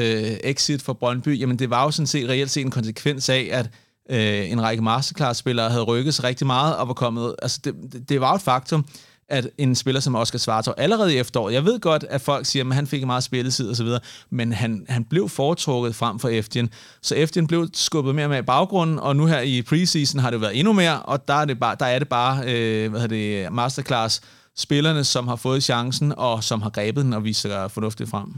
exit 0.43 0.81
for 0.81 0.93
Brøndby, 0.93 1.39
jamen 1.39 1.59
det 1.59 1.69
var 1.69 1.83
jo 1.83 1.91
sådan 1.91 2.07
set 2.07 2.29
reelt 2.29 2.51
set 2.51 2.65
en 2.65 2.71
konsekvens 2.71 3.29
af, 3.29 3.49
at 3.51 3.69
uh, 4.09 4.51
en 4.51 4.61
række 4.61 4.83
masterclass-spillere 4.83 5.69
havde 5.69 5.83
rykket 5.83 6.13
sig 6.13 6.23
rigtig 6.23 6.47
meget 6.47 6.75
og 6.75 6.87
var 6.87 6.93
kommet... 6.93 7.35
Altså 7.41 7.59
det, 7.63 7.75
det, 7.91 8.09
det 8.09 8.21
var 8.21 8.33
et 8.33 8.41
faktum, 8.41 8.85
at 9.31 9.49
en 9.57 9.75
spiller 9.75 10.01
som 10.01 10.15
Oscar 10.15 10.39
Svartov 10.39 10.73
allerede 10.77 11.13
i 11.13 11.17
efteråret, 11.17 11.53
jeg 11.53 11.65
ved 11.65 11.79
godt, 11.79 12.05
at 12.09 12.21
folk 12.21 12.45
siger, 12.45 12.65
at 12.65 12.75
han 12.75 12.87
fik 12.87 13.05
meget 13.05 13.23
spilletid 13.23 13.69
og 13.69 13.75
så 13.75 13.83
videre, 13.83 13.99
men 14.29 14.51
han, 14.53 14.85
han 14.89 15.03
blev 15.03 15.29
foretrukket 15.29 15.95
frem 15.95 16.19
for 16.19 16.29
Eftien. 16.29 16.69
Så 17.01 17.15
Eftien 17.15 17.47
blev 17.47 17.67
skubbet 17.73 18.15
mere 18.15 18.29
med 18.29 18.39
i 18.39 18.41
baggrunden, 18.41 18.99
og 18.99 19.15
nu 19.15 19.25
her 19.25 19.39
i 19.39 19.61
preseason 19.61 20.19
har 20.19 20.29
det 20.29 20.41
været 20.41 20.59
endnu 20.59 20.73
mere, 20.73 21.01
og 21.01 21.27
der 21.27 21.33
er 21.33 21.45
det 21.45 21.59
bare, 21.59 21.75
der 21.79 21.85
er 21.85 21.99
det 21.99 22.07
bare 22.09 22.43
øh, 22.47 22.91
hvad 22.91 23.07
det, 23.07 23.51
masterclass 23.51 24.21
spillerne, 24.57 25.03
som 25.03 25.27
har 25.27 25.35
fået 25.35 25.63
chancen, 25.63 26.13
og 26.17 26.43
som 26.43 26.61
har 26.61 26.69
grebet 26.69 27.03
den 27.05 27.13
og 27.13 27.23
vist 27.23 27.41
sig 27.41 27.71
fornuftigt 27.71 28.09
frem. 28.09 28.33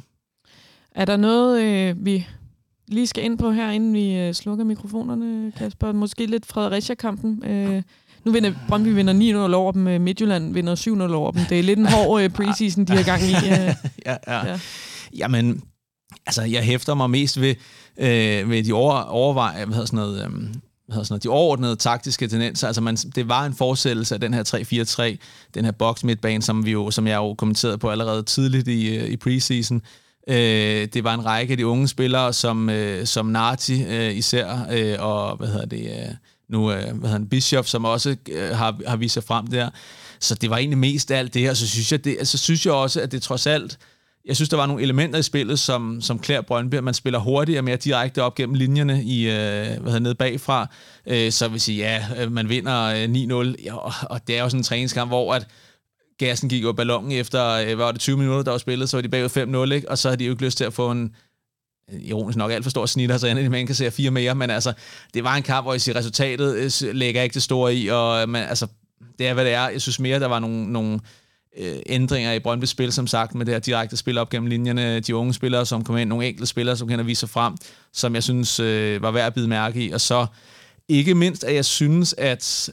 Er 0.92 1.06
der 1.06 1.18
noget, 1.18 1.64
øh, 1.64 2.06
vi 2.06 2.28
lige 2.88 3.08
skal 3.08 3.24
ind 3.24 3.38
på 3.38 3.52
her, 3.52 3.72
inden 3.72 3.94
vi 3.94 4.16
øh, 4.16 4.34
slukker 4.34 4.66
mikrofonerne, 4.66 5.52
Kasper? 5.58 5.92
Måske 5.92 6.26
lidt 6.26 6.46
Fredericia-kampen. 6.46 7.44
Øh, 7.46 7.82
nu 8.26 8.32
vinder 8.32 8.54
Brøndby 8.68 8.88
vinder 8.88 9.48
9-0 9.50 9.54
over 9.54 9.72
dem, 9.72 9.88
øh, 9.88 10.02
Midtjylland 10.02 10.54
vinder 10.54 10.76
7-0 11.10 11.14
over 11.14 11.32
dem. 11.32 11.42
Det 11.50 11.60
er 11.60 11.64
lidt 11.64 11.80
en 11.80 11.86
hård 11.86 12.24
uh, 12.24 12.30
preseason, 12.30 12.86
de 12.86 12.94
har 12.94 13.04
gang 13.04 13.22
i. 13.24 13.34
Uh. 13.52 13.76
ja, 14.06 14.18
ja. 14.28 14.48
ja. 14.48 14.60
Jamen, 15.18 15.64
altså, 16.26 16.42
jeg 16.42 16.64
hæfter 16.64 16.94
mig 16.94 17.10
mest 17.10 17.42
ved, 17.42 17.56
øh, 17.98 18.50
ved 18.50 18.64
de 18.64 18.74
over, 18.74 18.94
overvej, 18.94 19.66
hvad 19.66 19.76
hedder 19.76 19.86
sådan 19.86 19.98
noget, 19.98 20.26
øh, 20.26 20.32
hvad 20.32 20.96
hedder 20.96 21.04
sådan 21.04 21.14
noget, 21.14 21.24
de 21.24 21.30
overordnede 21.30 21.76
taktiske 21.76 22.28
tendenser. 22.28 22.68
Altså 22.68 22.82
man, 22.82 22.96
det 22.96 23.28
var 23.28 23.46
en 23.46 23.54
forsættelse 23.54 24.16
af 24.16 24.22
den 24.22 24.34
her 24.34 25.14
3-4-3, 25.14 25.18
den 25.54 25.66
her 25.66 25.72
box 25.72 26.04
midtbane, 26.04 26.42
som, 26.42 26.66
vi 26.66 26.72
jo, 26.72 26.92
som 26.92 27.08
jeg 27.08 27.16
jo 27.16 27.34
kommenterede 27.34 27.78
på 27.78 27.90
allerede 27.90 28.24
tidligt 28.24 28.68
i, 28.68 29.06
i 29.06 29.18
preseason. 29.18 29.82
Øh, 30.28 30.88
det 30.94 31.04
var 31.04 31.14
en 31.14 31.26
række 31.26 31.52
af 31.52 31.58
de 31.58 31.68
unge 31.68 31.88
spillere, 31.88 32.34
som, 32.34 32.70
øh, 32.70 33.06
som 33.06 33.26
Nati 33.26 33.84
øh, 33.84 34.16
især, 34.16 34.68
øh, 34.72 34.96
og 35.00 35.38
hvad 35.38 35.48
hedder 35.48 35.66
det, 35.66 35.82
øh, 35.82 36.16
nu 36.54 36.72
øh, 36.72 36.78
hvad 36.78 36.86
hedder 36.86 37.08
han, 37.08 37.28
Bischoff, 37.28 37.68
som 37.68 37.86
også 37.86 38.16
øh, 38.32 38.50
har, 38.50 38.80
har 38.88 38.98
vist 38.98 39.13
sig 39.13 39.24
frem 39.24 39.48
der. 39.48 39.70
Så 40.20 40.36
det 40.36 40.50
var 40.50 40.58
egentlig 40.58 40.78
mest 40.78 41.12
af 41.12 41.20
alt 41.20 41.34
det 41.34 41.50
og 41.50 41.58
Så 41.58 41.68
synes 41.68 41.92
jeg, 41.92 42.06
det, 42.06 42.28
så 42.28 42.38
synes 42.38 42.66
jeg 42.66 42.74
også, 42.74 43.02
at 43.02 43.12
det 43.12 43.22
trods 43.22 43.48
alt, 43.48 43.78
jeg 44.26 44.36
synes, 44.36 44.50
der 44.50 44.58
var 44.58 44.66
nogle 44.66 44.84
elementer 44.84 45.20
i 45.20 45.24
spillet, 45.24 45.60
som, 45.60 46.02
som 46.02 46.20
klæder 46.20 46.42
Brøndby, 46.42 46.76
at 46.76 46.84
man 46.84 46.94
spiller 46.94 47.20
hurtigere 47.20 47.60
og 47.60 47.63
mere 47.63 47.76
direkte 47.76 48.24
op 48.24 48.36
gennem 48.36 48.56
linjerne 48.56 49.04
i, 49.04 49.30
øh, 49.30 49.34
hvad 49.34 49.78
hedder, 49.78 50.00
nede 50.00 50.16
bagfra. 50.16 50.68
Øh, 51.08 51.32
så 51.32 51.48
vil 51.48 51.62
sige, 51.62 51.78
ja, 51.78 52.06
øh, 52.20 52.32
man 52.32 52.50
vinder 52.50 52.84
øh, 52.84 53.50
9-0, 53.50 53.63
ja, 53.63 53.76
og, 53.76 53.94
og 54.10 54.28
det 54.28 54.38
er 54.38 54.44
jo 54.44 54.50
sådan 54.50 54.60
en 54.60 54.63
træningskamp, 54.63 55.10
hvor 55.10 55.34
at 55.34 55.48
gassen 56.20 56.50
gik 56.50 56.63
jo 56.63 56.72
ballonen 56.72 57.12
efter, 57.12 57.50
øh, 57.50 57.66
hvad 57.66 57.76
var 57.76 57.92
det, 57.92 58.02
20 58.02 58.18
minutter, 58.18 58.44
der 58.44 58.52
var 58.52 58.58
spillet, 58.58 58.89
så 58.89 58.98
var 58.98 59.02
de 59.02 59.10
bagud 59.10 59.70
5-0, 59.70 59.74
ikke? 59.74 59.89
og 59.89 59.98
så 59.98 60.10
har 60.10 60.16
de 60.16 60.26
jo 60.26 60.32
ikke 60.32 60.46
lyst 60.46 60.58
til 60.58 60.66
at 60.66 60.74
få 60.74 60.92
en, 60.92 61.16
Øh, 61.91 62.02
ironisk 62.02 62.38
nok 62.38 62.52
alt 62.52 62.63
for 62.63 62.69
stor 62.69 62.86
snitter, 62.86 63.17
så 63.17 63.28
endelig 63.28 63.52
man 63.52 63.65
kan 63.65 63.76
se 63.76 63.91
fire 63.91 64.12
mere, 64.12 64.36
men 64.36 64.50
altså, 64.50 64.74
det 65.13 65.24
var 65.24 65.36
en 65.36 65.43
kamp, 65.43 65.65
hvor 65.65 65.74
jeg 65.74 65.82
siger, 65.82 65.96
resultatet 65.96 66.84
øh, 66.84 66.96
lægger 66.96 67.22
ikke 67.22 67.34
det 67.34 67.43
store 67.43 67.76
i, 67.76 67.88
og 67.88 68.22
øh, 68.22 68.30
man, 68.30 68.43
altså, 68.50 68.67
det 69.19 69.28
er, 69.28 69.34
hvad 69.34 69.46
det 69.46 69.54
er. 69.54 69.69
Jeg 69.69 69.82
synes 69.82 70.00
mere, 70.00 70.19
der 70.19 70.28
var 70.28 70.39
nogle, 70.39 70.72
nogle 70.72 71.00
øh, 71.58 71.76
ændringer 71.86 72.34
i 72.34 72.39
Brøndby 72.39 72.65
spil, 72.65 72.91
som 72.91 73.08
sagt, 73.08 73.36
med 73.36 73.46
det 73.46 73.54
her 73.54 73.60
direkte 73.60 73.98
spil 73.98 74.17
op 74.17 74.30
gennem 74.30 74.50
linjerne, 74.50 75.00
de 75.00 75.15
unge 75.15 75.34
spillere, 75.34 75.65
som 75.65 75.84
kommer 75.84 76.00
ind, 76.02 76.10
nogle 76.10 76.28
enkelte 76.28 76.48
spillere, 76.48 76.78
som 76.78 76.88
kan 76.88 77.08
vise 77.08 77.19
sig 77.19 77.30
frem, 77.30 77.54
som 77.93 78.15
jeg 78.15 78.24
synes 78.24 78.60
øh, 78.60 79.02
var 79.02 79.12
værd 79.12 79.28
at 79.28 79.34
bide 79.34 79.48
mærke 79.48 79.86
i, 79.86 79.91
og 79.91 80.02
så 80.02 80.26
ikke 80.88 81.15
mindst, 81.15 81.43
at 81.43 81.56
jeg 81.56 81.65
synes, 81.65 82.15
at 82.17 82.69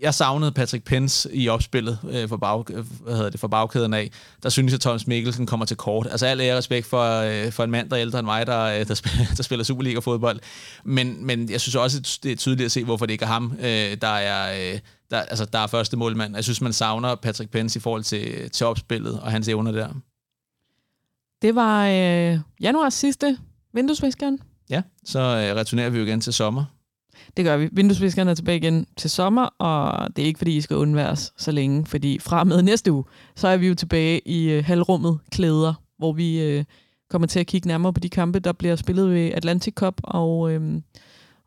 jeg 0.00 0.14
savnede 0.14 0.52
Patrick 0.52 0.84
Pence 0.84 1.34
i 1.34 1.48
opspillet 1.48 1.98
øh, 2.10 2.28
for, 2.28 2.36
bag, 2.36 2.64
hvad 3.02 3.14
hedder 3.14 3.30
det, 3.30 3.40
for 3.40 3.48
bagkæden 3.48 3.94
af. 3.94 4.10
Der 4.42 4.48
synes 4.48 4.72
jeg, 4.72 4.76
at 4.76 4.80
Thomas 4.80 5.06
Mikkelsen 5.06 5.46
kommer 5.46 5.66
til 5.66 5.76
kort. 5.76 6.06
Altså 6.10 6.26
al 6.26 6.40
ære 6.40 6.56
respekt 6.56 6.86
for, 6.86 7.20
øh, 7.20 7.52
for 7.52 7.64
en 7.64 7.70
mand, 7.70 7.90
der 7.90 7.96
er 7.96 8.00
ældre 8.00 8.18
end 8.18 8.26
mig, 8.26 8.46
der, 8.46 8.64
øh, 8.64 8.88
der, 8.88 8.94
spiller, 8.94 9.24
der 9.36 9.42
spiller 9.42 9.64
Superliga-fodbold. 9.64 10.40
Men, 10.84 11.26
men 11.26 11.50
jeg 11.50 11.60
synes 11.60 11.74
også, 11.74 12.18
det 12.22 12.32
er 12.32 12.36
tydeligt 12.36 12.64
at 12.66 12.72
se, 12.72 12.84
hvorfor 12.84 13.06
det 13.06 13.12
ikke 13.12 13.24
er 13.24 13.28
ham, 13.28 13.52
øh, 13.60 13.96
der 14.00 14.08
er... 14.08 14.72
Øh, 14.74 14.80
der, 15.10 15.20
altså, 15.20 15.44
der 15.44 15.58
er 15.58 15.66
første 15.66 15.96
målmand. 15.96 16.34
Jeg 16.34 16.44
synes, 16.44 16.60
man 16.60 16.72
savner 16.72 17.14
Patrick 17.14 17.50
Pence 17.50 17.78
i 17.78 17.80
forhold 17.80 18.02
til, 18.02 18.50
til 18.50 18.66
opspillet 18.66 19.20
og 19.20 19.30
hans 19.30 19.48
evner 19.48 19.72
der. 19.72 19.88
Det 21.42 21.54
var 21.54 21.86
øh, 21.86 22.38
januars 22.60 22.94
sidste 22.94 23.38
vinduesviskeren. 23.74 24.38
Ja, 24.70 24.82
så 25.04 25.18
øh, 25.18 25.56
returnerer 25.56 25.90
vi 25.90 25.98
jo 25.98 26.04
igen 26.04 26.20
til 26.20 26.32
sommer. 26.32 26.64
Det 27.36 27.44
gør 27.44 27.56
vi. 27.56 27.68
Vinduesviskeren 27.72 28.28
er 28.28 28.34
tilbage 28.34 28.56
igen 28.58 28.86
til 28.96 29.10
sommer, 29.10 29.42
og 29.44 30.08
det 30.16 30.22
er 30.22 30.26
ikke, 30.26 30.38
fordi 30.38 30.56
I 30.56 30.60
skal 30.60 30.76
undværes 30.76 31.32
så 31.36 31.52
længe, 31.52 31.86
fordi 31.86 32.18
fra 32.18 32.44
med 32.44 32.62
næste 32.62 32.92
uge, 32.92 33.04
så 33.36 33.48
er 33.48 33.56
vi 33.56 33.68
jo 33.68 33.74
tilbage 33.74 34.28
i 34.28 34.50
øh, 34.50 34.64
halvrummet 34.64 35.18
klæder, 35.32 35.74
hvor 35.98 36.12
vi 36.12 36.40
øh, 36.42 36.64
kommer 37.10 37.28
til 37.28 37.40
at 37.40 37.46
kigge 37.46 37.68
nærmere 37.68 37.92
på 37.92 38.00
de 38.00 38.08
kampe, 38.08 38.38
der 38.38 38.52
bliver 38.52 38.76
spillet 38.76 39.10
ved 39.10 39.30
Atlantic 39.34 39.74
Cup, 39.74 39.94
og, 40.04 40.52
øh, 40.52 40.80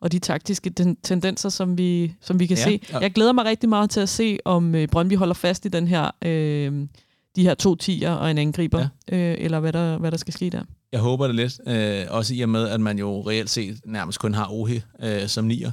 og 0.01 0.11
de 0.11 0.19
taktiske 0.19 0.71
ten- 0.79 0.97
tendenser, 1.03 1.49
som 1.49 1.77
vi, 1.77 2.13
som 2.21 2.39
vi 2.39 2.45
kan 2.45 2.57
Ja, 2.57 2.63
se. 2.63 2.81
Jeg 3.01 3.11
glæder 3.11 3.31
mig 3.33 3.45
rigtig 3.45 3.69
meget 3.69 3.89
til 3.89 3.99
at 3.99 4.09
se, 4.09 4.37
om 4.45 4.75
øh, 4.75 4.87
Brøndby 4.87 5.17
holder 5.17 5.33
fast 5.33 5.65
i 5.65 5.69
den 5.69 5.87
her, 5.87 6.11
øh, 6.25 6.87
de 7.35 7.43
her 7.43 7.53
to 7.53 7.75
tiger 7.75 8.11
og 8.11 8.31
en 8.31 8.37
angriber, 8.37 8.87
ja. 9.11 9.17
øh, 9.17 9.35
eller 9.39 9.59
hvad 9.59 9.73
der, 9.73 9.97
hvad 9.97 10.11
der 10.11 10.17
skal 10.17 10.33
ske 10.33 10.49
der. 10.49 10.61
Jeg 10.97 11.03
håber 11.03 11.27
det 11.27 11.35
lidt, 11.35 11.59
øh, 11.67 12.05
også 12.09 12.33
i 12.33 12.41
og 12.41 12.49
med, 12.49 12.67
at 12.69 12.81
man 12.81 12.99
jo 12.99 13.21
reelt 13.29 13.49
set 13.49 13.81
nærmest 13.85 14.19
kun 14.19 14.33
har 14.33 14.47
Ohi 14.51 14.81
øh, 15.03 15.27
som 15.27 15.45
nier. 15.45 15.71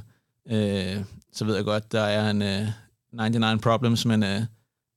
Øh, 0.51 1.03
så 1.33 1.45
ved 1.45 1.55
jeg 1.55 1.65
godt, 1.65 1.91
der 1.91 2.01
er 2.01 2.29
en 2.29 2.41
øh, 2.41 2.67
99 3.13 3.61
problems, 3.61 4.05
men, 4.05 4.23
øh, 4.23 4.29
eller 4.29 4.45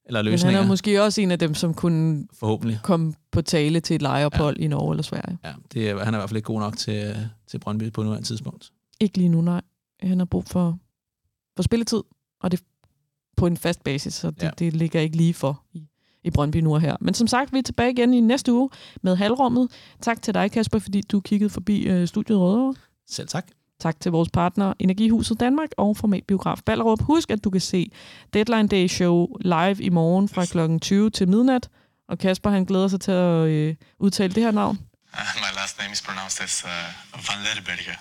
Men 0.07 0.14
han 0.14 0.25
løsninger, 0.25 0.61
er 0.61 0.67
måske 0.67 1.03
også 1.03 1.21
en 1.21 1.31
af 1.31 1.38
dem, 1.38 1.55
som 1.55 1.75
kunne 1.75 2.27
forhåbentlig. 2.33 2.81
komme 2.83 3.14
på 3.33 3.43
tale 3.43 3.81
til 3.81 3.95
et 3.95 4.03
lejeophold 4.03 4.57
ja. 4.59 4.64
i 4.64 4.67
Norge 4.67 4.93
eller 4.93 5.03
Sverige. 5.03 5.38
Ja, 5.45 5.53
det 5.73 5.91
er, 5.91 6.05
han 6.05 6.14
er 6.14 6.19
i 6.19 6.21
hvert 6.21 6.31
fald 6.31 6.37
ikke 6.37 6.47
god 6.47 6.61
nok 6.61 6.77
til, 6.77 7.05
øh, 7.05 7.17
til 7.47 7.59
Brøndby 7.59 7.93
på 7.93 8.03
nuværende 8.03 8.29
tidspunkt. 8.29 8.73
Ikke 9.01 9.19
lige 9.19 9.29
nu, 9.29 9.41
nej. 9.41 9.61
Han 10.01 10.19
har 10.19 10.27
brug 10.27 10.45
for, 10.45 10.79
for 11.57 11.62
spilletid, 11.62 12.03
og 12.41 12.51
det 12.51 12.62
på 13.37 13.47
en 13.47 13.57
fast 13.57 13.85
basis, 13.85 14.14
så 14.14 14.31
det, 14.31 14.43
ja. 14.43 14.51
det 14.59 14.77
ligger 14.77 15.01
ikke 15.01 15.17
lige 15.17 15.35
for 15.35 15.62
i, 15.73 15.88
i 16.24 16.31
Brøndby 16.31 16.57
nu 16.57 16.74
og 16.74 16.81
her. 16.81 16.96
Men 17.00 17.14
som 17.14 17.26
sagt, 17.26 17.52
vi 17.52 17.59
er 17.59 17.62
tilbage 17.62 17.90
igen 17.90 18.14
i 18.14 18.20
næste 18.20 18.52
uge 18.52 18.70
med 19.02 19.16
halvrummet. 19.16 19.68
Tak 20.02 20.22
til 20.22 20.35
dig, 20.35 20.52
Kasper, 20.52 20.78
fordi 20.78 21.00
du 21.00 21.20
kiggede 21.20 21.50
forbi 21.50 21.83
øh, 21.83 22.09
studiet 22.09 22.38
Rødovre. 22.38 22.74
Selv 23.09 23.28
tak. 23.28 23.46
Tak 23.81 24.00
til 24.00 24.12
vores 24.12 24.28
partner 24.31 24.72
Energihuset 24.78 25.40
Danmark 25.40 25.68
og 25.76 25.96
Format 25.96 26.24
Biograf 26.28 26.59
Ballerup. 26.66 27.02
Husk, 27.02 27.31
at 27.31 27.44
du 27.44 27.50
kan 27.50 27.61
se 27.61 27.90
Deadline 28.35 28.68
Day 28.68 28.87
Show 28.87 29.26
live 29.40 29.83
i 29.83 29.88
morgen 29.88 30.28
fra 30.28 30.44
kl. 30.44 30.78
20 30.78 31.11
til 31.11 31.28
midnat. 31.28 31.68
Og 32.09 32.18
Kasper, 32.18 32.50
han 32.50 32.64
glæder 32.64 32.88
sig 32.88 33.00
til 33.00 33.12
at 33.12 33.46
øh, 33.48 33.74
udtale 33.98 34.35
det 34.35 34.42
her 34.42 34.50
navn. 34.50 34.78
Uh, 35.12 35.20
my 35.37 35.57
last 35.61 35.78
name 35.78 35.92
is 35.92 36.02
pronounced 36.02 36.44
as 36.44 36.64
uh, 36.64 36.70
Van 37.28 37.38
Lerberge. 37.44 37.98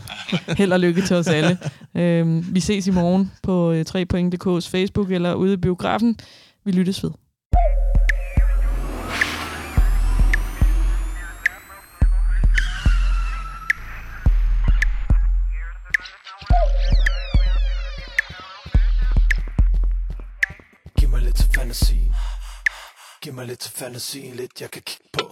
Held 0.58 0.72
og 0.72 0.80
lykke 0.80 1.02
til 1.02 1.16
os 1.16 1.26
alle. 1.26 1.58
øhm, 1.94 2.54
vi 2.54 2.60
ses 2.60 2.86
i 2.86 2.90
morgen 2.90 3.32
på 3.42 3.72
øh, 3.72 3.84
3point.dk's 3.88 4.70
Facebook 4.70 5.10
eller 5.10 5.34
ude 5.34 5.52
i 5.52 5.56
biografen. 5.56 6.18
Vi 6.64 6.72
lyttes 6.72 7.02
ved. 7.02 7.10
mig 23.36 23.46
lidt 23.46 23.58
til 23.60 23.72
fantasien 23.72 24.34
lidt, 24.34 24.60
jeg 24.60 24.70
kan 24.70 24.82
kigge 24.82 25.08
på. 25.12 25.25